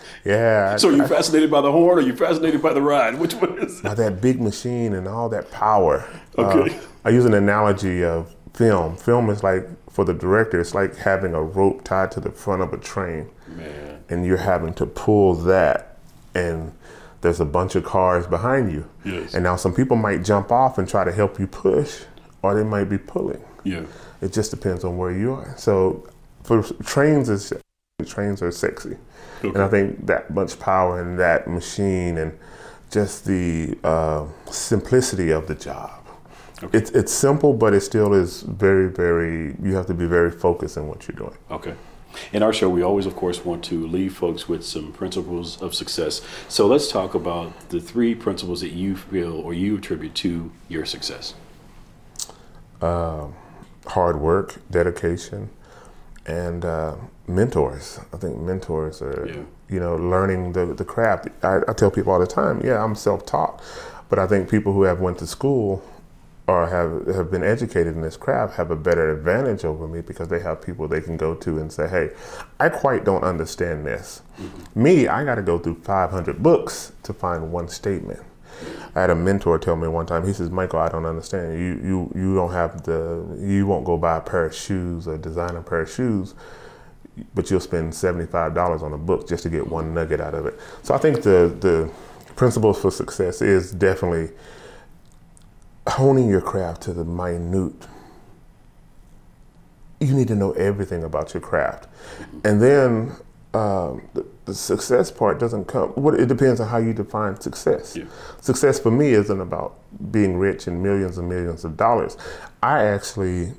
yeah. 0.24 0.76
So 0.76 0.90
are 0.90 0.92
you 0.92 1.08
fascinated 1.08 1.50
by 1.50 1.60
the 1.60 1.72
horn 1.72 1.98
or 1.98 2.02
are 2.02 2.04
you 2.04 2.14
fascinated 2.14 2.62
by 2.62 2.72
the 2.72 2.82
ride? 2.82 3.18
Which 3.18 3.34
one 3.34 3.58
is 3.58 3.80
it? 3.80 3.82
By 3.82 3.94
that 3.94 4.20
big 4.20 4.40
machine 4.40 4.94
and 4.94 5.08
all 5.08 5.28
that 5.30 5.50
power. 5.50 6.08
Okay. 6.38 6.76
Uh, 6.76 6.80
I 7.04 7.10
use 7.10 7.24
an 7.24 7.34
analogy 7.34 8.04
of 8.04 8.32
film. 8.54 8.96
Film 8.96 9.28
is 9.28 9.42
like, 9.42 9.66
for 9.90 10.04
the 10.04 10.14
director, 10.14 10.60
it's 10.60 10.72
like 10.72 10.94
having 10.94 11.34
a 11.34 11.42
rope 11.42 11.82
tied 11.82 12.12
to 12.12 12.20
the 12.20 12.30
front 12.30 12.62
of 12.62 12.72
a 12.72 12.78
train. 12.78 13.28
Man. 13.48 14.04
And 14.08 14.24
you're 14.24 14.36
having 14.36 14.72
to 14.74 14.86
pull 14.86 15.34
that 15.34 15.96
and 16.34 16.72
there's 17.20 17.40
a 17.40 17.44
bunch 17.44 17.74
of 17.74 17.84
cars 17.84 18.26
behind 18.26 18.72
you. 18.72 18.88
Yes. 19.04 19.34
And 19.34 19.42
now 19.42 19.56
some 19.56 19.74
people 19.74 19.96
might 19.96 20.24
jump 20.24 20.52
off 20.52 20.78
and 20.78 20.88
try 20.88 21.04
to 21.04 21.12
help 21.12 21.38
you 21.38 21.46
push, 21.46 22.02
or 22.42 22.54
they 22.54 22.64
might 22.64 22.84
be 22.84 22.98
pulling. 22.98 23.42
Yeah. 23.64 23.84
It 24.20 24.32
just 24.32 24.50
depends 24.50 24.84
on 24.84 24.96
where 24.96 25.12
you 25.12 25.32
are. 25.32 25.54
So 25.56 26.08
for 26.42 26.62
trains 26.84 27.28
is 27.28 27.52
trains 28.06 28.42
are 28.42 28.52
sexy. 28.52 28.96
Okay. 29.38 29.48
And 29.48 29.58
I 29.58 29.68
think 29.68 30.06
that 30.06 30.30
much 30.30 30.58
power 30.58 31.00
in 31.00 31.16
that 31.16 31.48
machine 31.48 32.18
and 32.18 32.38
just 32.90 33.24
the 33.24 33.76
uh, 33.84 34.26
simplicity 34.50 35.30
of 35.30 35.46
the 35.46 35.54
job. 35.54 35.90
Okay. 36.62 36.76
It's 36.78 36.90
it's 36.90 37.12
simple, 37.12 37.52
but 37.52 37.74
it 37.74 37.82
still 37.82 38.14
is 38.14 38.42
very, 38.42 38.88
very. 38.88 39.56
You 39.62 39.74
have 39.76 39.86
to 39.86 39.94
be 39.94 40.06
very 40.06 40.30
focused 40.30 40.76
in 40.76 40.88
what 40.88 41.06
you're 41.06 41.16
doing. 41.16 41.36
Okay. 41.50 41.74
In 42.32 42.42
our 42.42 42.52
show, 42.52 42.68
we 42.68 42.82
always, 42.82 43.06
of 43.06 43.16
course, 43.16 43.44
want 43.44 43.64
to 43.64 43.86
leave 43.86 44.16
folks 44.16 44.48
with 44.48 44.64
some 44.64 44.92
principles 44.92 45.60
of 45.62 45.74
success. 45.74 46.20
So 46.48 46.66
let's 46.66 46.90
talk 46.90 47.14
about 47.14 47.70
the 47.70 47.80
three 47.80 48.14
principles 48.14 48.60
that 48.60 48.72
you 48.72 48.96
feel 48.96 49.34
or 49.34 49.54
you 49.54 49.76
attribute 49.76 50.14
to 50.16 50.50
your 50.68 50.84
success. 50.84 51.34
Uh, 52.80 53.28
hard 53.86 54.20
work, 54.20 54.60
dedication, 54.70 55.50
and 56.26 56.64
uh, 56.64 56.96
mentors. 57.26 58.00
I 58.12 58.18
think 58.18 58.38
mentors 58.38 59.02
are, 59.02 59.26
yeah. 59.26 59.42
you 59.68 59.80
know, 59.80 59.96
learning 59.96 60.52
the, 60.52 60.66
the 60.66 60.84
craft. 60.84 61.28
I, 61.42 61.60
I, 61.66 61.72
tell 61.72 61.90
people 61.90 62.12
all 62.12 62.20
the 62.20 62.26
time, 62.26 62.60
yeah, 62.62 62.82
I'm 62.82 62.94
self-taught, 62.94 63.62
but 64.08 64.18
I 64.18 64.26
think 64.26 64.50
people 64.50 64.72
who 64.72 64.82
have 64.82 65.00
went 65.00 65.18
to 65.18 65.26
school 65.26 65.82
or 66.48 66.66
have, 66.66 67.14
have 67.14 67.30
been 67.30 67.44
educated 67.44 67.94
in 67.94 68.00
this 68.00 68.16
craft 68.16 68.54
have 68.54 68.70
a 68.70 68.76
better 68.76 69.12
advantage 69.12 69.66
over 69.66 69.86
me 69.86 70.00
because 70.00 70.28
they 70.28 70.40
have 70.40 70.62
people 70.62 70.88
they 70.88 71.00
can 71.00 71.16
go 71.16 71.34
to 71.34 71.58
and 71.58 71.70
say, 71.70 71.86
hey, 71.86 72.10
I 72.58 72.70
quite 72.70 73.04
don't 73.04 73.22
understand 73.22 73.86
this. 73.86 74.22
Mm-hmm. 74.40 74.82
Me, 74.82 75.08
I 75.08 75.24
got 75.24 75.34
to 75.34 75.42
go 75.42 75.58
through 75.58 75.82
500 75.82 76.42
books 76.42 76.92
to 77.02 77.12
find 77.12 77.52
one 77.52 77.68
statement. 77.68 78.20
I 78.96 79.02
had 79.02 79.10
a 79.10 79.14
mentor 79.14 79.58
tell 79.58 79.76
me 79.76 79.86
one 79.86 80.06
time. 80.06 80.26
He 80.26 80.32
says, 80.32 80.50
"Michael, 80.50 80.80
I 80.80 80.88
don't 80.88 81.06
understand. 81.06 81.60
You 81.60 81.80
you 81.88 82.12
you 82.16 82.34
don't 82.34 82.50
have 82.50 82.82
the 82.82 83.24
you 83.38 83.66
won't 83.66 83.84
go 83.84 83.96
buy 83.96 84.16
a 84.16 84.20
pair 84.20 84.46
of 84.46 84.54
shoes 84.54 85.06
or 85.06 85.16
design 85.16 85.54
a 85.54 85.62
pair 85.62 85.82
of 85.82 85.90
shoes, 85.90 86.34
but 87.36 87.52
you'll 87.52 87.60
spend 87.60 87.94
seventy 87.94 88.26
five 88.26 88.54
dollars 88.54 88.82
on 88.82 88.92
a 88.94 88.98
book 88.98 89.28
just 89.28 89.44
to 89.44 89.48
get 89.48 89.68
one 89.68 89.94
nugget 89.94 90.20
out 90.20 90.34
of 90.34 90.46
it." 90.46 90.58
So 90.82 90.92
I 90.92 90.98
think 90.98 91.22
the 91.22 91.54
the 91.60 91.88
principles 92.34 92.80
for 92.80 92.90
success 92.90 93.42
is 93.42 93.70
definitely 93.70 94.34
honing 95.88 96.28
your 96.28 96.40
craft 96.40 96.82
to 96.82 96.92
the 96.92 97.04
minute. 97.04 97.86
You 100.00 100.14
need 100.14 100.28
to 100.28 100.36
know 100.36 100.52
everything 100.52 101.02
about 101.02 101.34
your 101.34 101.40
craft, 101.40 101.88
and 102.44 102.62
then 102.62 103.12
um, 103.54 104.08
the, 104.14 104.26
the, 104.44 104.54
success 104.54 105.10
part 105.10 105.40
doesn't 105.40 105.64
come. 105.64 105.88
What 105.90 106.14
it 106.14 106.28
depends 106.28 106.60
on 106.60 106.68
how 106.68 106.76
you 106.78 106.92
define 106.92 107.40
success. 107.40 107.96
Yeah. 107.96 108.04
Success 108.40 108.78
for 108.78 108.90
me 108.90 109.08
isn't 109.08 109.40
about 109.40 109.78
being 110.12 110.36
rich 110.36 110.66
and 110.66 110.82
millions 110.82 111.16
and 111.16 111.28
millions 111.28 111.64
of 111.64 111.76
dollars. 111.76 112.16
I 112.62 112.84
actually 112.84 113.54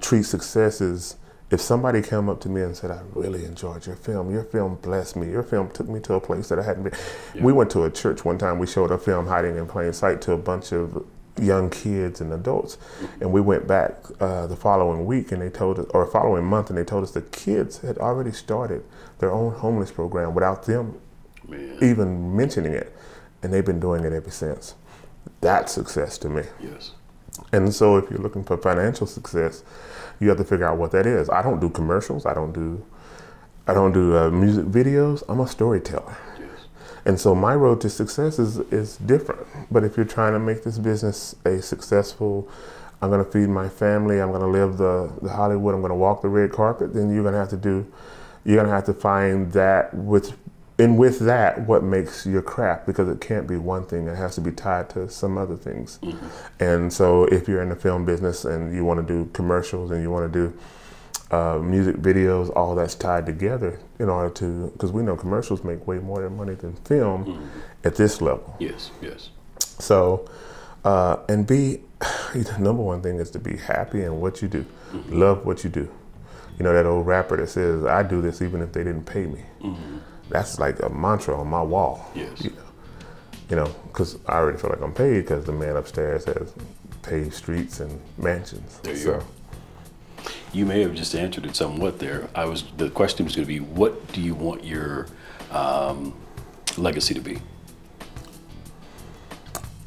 treat 0.00 0.24
success 0.24 0.80
as 0.80 1.16
if 1.52 1.60
somebody 1.60 2.02
came 2.02 2.28
up 2.28 2.40
to 2.40 2.48
me 2.48 2.62
and 2.62 2.76
said, 2.76 2.90
"I 2.90 3.00
really 3.14 3.44
enjoyed 3.44 3.86
your 3.86 3.96
film. 3.96 4.30
Your 4.30 4.42
film 4.42 4.74
blessed 4.82 5.16
me. 5.16 5.30
Your 5.30 5.44
film 5.44 5.70
took 5.70 5.88
me 5.88 6.00
to 6.00 6.14
a 6.14 6.20
place 6.20 6.48
that 6.48 6.58
I 6.58 6.62
hadn't 6.62 6.82
been." 6.82 6.94
Yeah. 7.34 7.44
We 7.44 7.52
went 7.52 7.70
to 7.70 7.84
a 7.84 7.90
church 7.90 8.24
one 8.24 8.38
time. 8.38 8.58
We 8.58 8.66
showed 8.66 8.90
a 8.90 8.98
film, 8.98 9.28
Hiding 9.28 9.56
in 9.56 9.66
Plain 9.66 9.92
Sight, 9.92 10.20
to 10.22 10.32
a 10.32 10.38
bunch 10.38 10.72
of 10.72 11.04
young 11.40 11.70
kids 11.70 12.20
and 12.20 12.32
adults. 12.32 12.78
And 13.20 13.32
we 13.32 13.40
went 13.40 13.66
back 13.66 13.96
uh, 14.20 14.46
the 14.46 14.56
following 14.56 15.06
week 15.06 15.32
and 15.32 15.40
they 15.40 15.50
told 15.50 15.78
us, 15.78 15.86
or 15.90 16.06
following 16.06 16.44
month, 16.44 16.68
and 16.68 16.78
they 16.78 16.84
told 16.84 17.04
us 17.04 17.12
the 17.12 17.22
kids 17.22 17.78
had 17.78 17.98
already 17.98 18.32
started 18.32 18.84
their 19.18 19.32
own 19.32 19.54
homeless 19.54 19.90
program 19.90 20.34
without 20.34 20.64
them 20.64 21.00
Man. 21.48 21.78
even 21.80 22.36
mentioning 22.36 22.72
it. 22.72 22.94
And 23.42 23.52
they've 23.52 23.64
been 23.64 23.80
doing 23.80 24.04
it 24.04 24.12
ever 24.12 24.30
since. 24.30 24.74
That's 25.40 25.72
success 25.72 26.18
to 26.18 26.28
me. 26.28 26.42
Yes. 26.60 26.92
And 27.52 27.74
so 27.74 27.96
if 27.96 28.10
you're 28.10 28.20
looking 28.20 28.44
for 28.44 28.56
financial 28.56 29.06
success, 29.06 29.64
you 30.20 30.28
have 30.28 30.38
to 30.38 30.44
figure 30.44 30.66
out 30.66 30.78
what 30.78 30.92
that 30.92 31.06
is. 31.06 31.28
I 31.30 31.42
don't 31.42 31.60
do 31.60 31.70
commercials. 31.70 32.26
I 32.26 32.34
don't 32.34 32.52
do, 32.52 32.84
I 33.66 33.74
don't 33.74 33.92
do 33.92 34.16
uh, 34.16 34.30
music 34.30 34.66
videos. 34.66 35.22
I'm 35.28 35.40
a 35.40 35.48
storyteller. 35.48 36.16
And 37.04 37.18
so 37.18 37.34
my 37.34 37.54
road 37.54 37.80
to 37.82 37.90
success 37.90 38.38
is, 38.38 38.58
is 38.70 38.96
different. 38.98 39.46
But 39.70 39.84
if 39.84 39.96
you're 39.96 40.06
trying 40.06 40.32
to 40.34 40.38
make 40.38 40.62
this 40.62 40.78
business 40.78 41.34
a 41.44 41.60
successful, 41.60 42.48
I'm 43.00 43.10
going 43.10 43.24
to 43.24 43.30
feed 43.30 43.48
my 43.48 43.68
family, 43.68 44.20
I'm 44.20 44.30
going 44.30 44.42
to 44.42 44.46
live 44.46 44.78
the, 44.78 45.12
the 45.20 45.30
Hollywood, 45.30 45.74
I'm 45.74 45.80
going 45.80 45.90
to 45.90 45.96
walk 45.96 46.22
the 46.22 46.28
red 46.28 46.52
carpet, 46.52 46.94
then 46.94 47.12
you're 47.12 47.22
going 47.22 47.34
to 47.34 47.40
have 47.40 47.50
to 47.50 47.56
do, 47.56 47.86
you're 48.44 48.56
going 48.56 48.68
to 48.68 48.74
have 48.74 48.84
to 48.86 48.94
find 48.94 49.52
that 49.52 49.92
with 49.92 50.36
and 50.78 50.98
with 50.98 51.20
that, 51.20 51.66
what 51.68 51.84
makes 51.84 52.26
your 52.26 52.42
craft? 52.42 52.86
Because 52.86 53.08
it 53.08 53.20
can't 53.20 53.46
be 53.46 53.56
one 53.56 53.84
thing; 53.84 54.08
it 54.08 54.16
has 54.16 54.34
to 54.36 54.40
be 54.40 54.50
tied 54.50 54.88
to 54.90 55.08
some 55.08 55.36
other 55.36 55.56
things. 55.56 55.98
Mm-hmm. 56.02 56.26
And 56.60 56.92
so, 56.92 57.24
if 57.26 57.46
you're 57.46 57.62
in 57.62 57.68
the 57.68 57.76
film 57.76 58.04
business 58.04 58.44
and 58.44 58.74
you 58.74 58.84
want 58.84 59.06
to 59.06 59.06
do 59.06 59.30
commercials 59.32 59.90
and 59.90 60.02
you 60.02 60.10
want 60.10 60.32
to 60.32 60.38
do 60.38 60.58
uh, 61.32 61.58
music 61.58 61.96
videos, 61.96 62.54
all 62.54 62.74
that's 62.74 62.94
tied 62.94 63.24
together 63.24 63.80
in 63.98 64.08
order 64.10 64.32
to, 64.34 64.70
because 64.72 64.92
we 64.92 65.02
know 65.02 65.16
commercials 65.16 65.64
make 65.64 65.86
way 65.86 65.98
more 65.98 66.28
money 66.28 66.54
than 66.54 66.74
film 66.76 67.24
mm-hmm. 67.24 67.46
at 67.84 67.96
this 67.96 68.20
level. 68.20 68.54
Yes, 68.58 68.90
yes. 69.00 69.30
So, 69.58 70.28
uh, 70.84 71.16
and 71.30 71.46
be, 71.46 71.80
the 72.34 72.56
number 72.58 72.82
one 72.82 73.00
thing 73.00 73.16
is 73.16 73.30
to 73.30 73.38
be 73.38 73.56
happy 73.56 74.02
in 74.02 74.20
what 74.20 74.42
you 74.42 74.48
do, 74.48 74.64
mm-hmm. 74.92 75.18
love 75.18 75.46
what 75.46 75.64
you 75.64 75.70
do. 75.70 75.90
You 76.58 76.64
know, 76.64 76.74
that 76.74 76.84
old 76.84 77.06
rapper 77.06 77.38
that 77.38 77.48
says, 77.48 77.84
I 77.86 78.02
do 78.02 78.20
this 78.20 78.42
even 78.42 78.60
if 78.60 78.72
they 78.72 78.84
didn't 78.84 79.04
pay 79.04 79.24
me. 79.24 79.40
Mm-hmm. 79.62 79.98
That's 80.28 80.58
like 80.58 80.80
a 80.82 80.90
mantra 80.90 81.38
on 81.38 81.48
my 81.48 81.62
wall. 81.62 82.10
Yes. 82.14 82.44
You 82.44 82.50
know, 82.50 82.56
you 83.48 83.56
know, 83.56 83.74
because 83.86 84.18
I 84.26 84.34
already 84.34 84.58
feel 84.58 84.70
like 84.70 84.82
I'm 84.82 84.92
paid 84.92 85.22
because 85.22 85.46
the 85.46 85.52
man 85.52 85.76
upstairs 85.76 86.26
has 86.26 86.52
paved 87.02 87.32
streets 87.32 87.80
and 87.80 88.00
mansions. 88.18 88.78
There 88.82 88.92
you 88.92 88.98
so, 88.98 89.12
go 89.18 89.26
you 90.52 90.66
may 90.66 90.82
have 90.82 90.94
just 90.94 91.14
answered 91.14 91.46
it 91.46 91.56
somewhat 91.56 91.98
there. 91.98 92.28
I 92.34 92.44
was 92.44 92.64
the 92.76 92.90
question 92.90 93.24
was 93.24 93.36
going 93.36 93.46
to 93.46 93.52
be, 93.52 93.60
what 93.60 94.12
do 94.12 94.20
you 94.20 94.34
want 94.34 94.64
your 94.64 95.08
um, 95.50 96.14
legacy 96.76 97.14
to 97.14 97.20
be? 97.20 97.38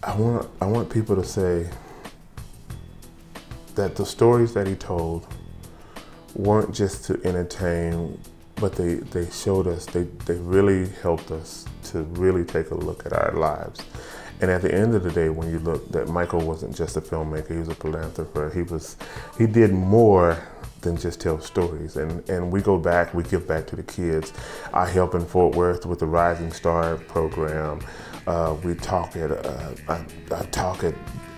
I 0.04 0.16
want 0.16 0.50
I 0.62 0.66
want 0.66 0.90
people 0.90 1.16
to 1.16 1.24
say 1.24 1.70
that 3.76 3.96
the 3.96 4.06
stories 4.06 4.54
that 4.54 4.68
he 4.68 4.76
told 4.76 5.28
weren't 6.36 6.74
just 6.74 7.06
to 7.06 7.20
entertain, 7.24 8.20
but 8.56 8.74
they, 8.76 8.96
they 8.96 9.30
showed 9.32 9.68
us, 9.68 9.86
they, 9.86 10.04
they 10.26 10.36
really 10.36 10.90
helped 11.02 11.32
us 11.32 11.66
to 11.84 12.04
really 12.04 12.44
take 12.44 12.72
a 12.72 12.76
look 12.76 13.06
at 13.06 13.14
our 13.14 13.34
lives. 13.34 13.82
And 14.42 14.52
at 14.52 14.62
the 14.62 14.74
end 14.74 14.96
of 14.96 15.04
the 15.04 15.12
day, 15.12 15.30
when 15.30 15.50
you 15.50 15.60
look, 15.60 15.90
that 15.92 16.10
Michael 16.10 16.42
wasn't 16.42 16.76
just 16.76 16.98
a 16.98 17.02
filmmaker; 17.02 17.52
he 17.52 17.58
was 17.58 17.70
a 17.70 17.76
philanthropist. 17.76 18.56
He 18.56 18.64
was, 18.64 18.98
he 19.38 19.48
did 19.48 19.72
more 19.72 20.38
than 20.86 20.96
just 20.96 21.20
tell 21.20 21.42
stories. 21.42 21.98
And, 21.98 22.28
and 22.30 22.52
we 22.52 22.62
go 22.62 22.78
back, 22.78 23.14
we 23.14 23.24
give 23.24 23.46
back 23.46 23.68
to 23.68 23.76
the 23.76 23.84
kids. 23.84 24.32
I 24.74 24.88
help 24.88 25.16
in 25.16 25.26
Fort 25.26 25.56
Worth 25.56 25.86
with 25.86 26.00
the 26.00 26.06
Rising 26.06 26.54
Star 26.54 26.98
program. 26.98 27.80
Uh, 28.26 28.56
we 28.64 28.76
talk 28.76 29.16
at, 29.18 29.32
uh, 29.32 29.74
I, 29.90 30.06
I 30.32 30.46
talk 30.46 30.84
at 30.84 30.96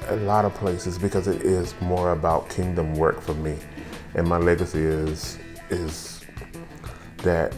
a 0.09 0.15
lot 0.17 0.45
of 0.45 0.53
places 0.53 0.97
because 0.97 1.27
it 1.27 1.41
is 1.41 1.73
more 1.81 2.11
about 2.11 2.49
kingdom 2.49 2.93
work 2.95 3.19
for 3.19 3.33
me. 3.33 3.57
And 4.13 4.27
my 4.27 4.37
legacy 4.37 4.79
is, 4.79 5.39
is 5.69 6.21
that 7.17 7.53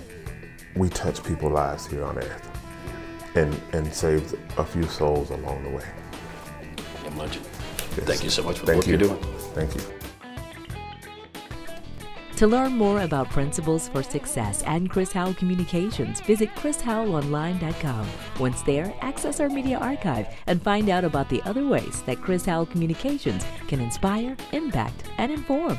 we 0.76 0.90
touch 0.90 1.24
people's 1.24 1.54
lives 1.54 1.86
here 1.86 2.04
on 2.04 2.18
earth 2.18 2.49
and, 3.40 3.62
and 3.74 3.94
save 3.94 4.34
a 4.58 4.66
few 4.66 4.84
souls 4.84 5.30
along 5.32 5.64
the 5.64 5.70
way. 5.70 5.86
I'm. 7.06 7.18
Yes. 7.18 7.38
Thank 8.06 8.24
you 8.24 8.30
so 8.30 8.44
much 8.44 8.60
for 8.60 8.66
the 8.66 8.74
Thank 8.74 8.86
work 8.86 8.88
you. 8.88 8.98
you're 8.98 9.08
doing. 9.08 9.24
Thank 9.54 9.76
you. 9.76 9.82
To 12.38 12.48
learn 12.48 12.78
more 12.78 13.02
about 13.02 13.30
Principles 13.30 13.90
for 13.90 14.02
Success 14.02 14.64
and 14.64 14.90
Chris 14.90 15.12
Howell 15.12 15.34
Communications, 15.34 16.22
visit 16.22 16.50
chrishowellonline.com. 16.56 18.08
Once 18.40 18.62
there, 18.62 18.94
access 19.02 19.42
our 19.42 19.50
media 19.50 19.78
archive 19.78 20.28
and 20.48 20.62
find 20.62 20.88
out 20.88 21.04
about 21.04 21.28
the 21.28 21.42
other 21.42 21.68
ways 21.68 22.02
that 22.04 22.22
Chris 22.22 22.46
Howell 22.46 22.68
Communications 22.68 23.44
can 23.68 23.82
inspire, 23.82 24.38
impact, 24.54 25.04
and 25.18 25.34
inform. 25.34 25.78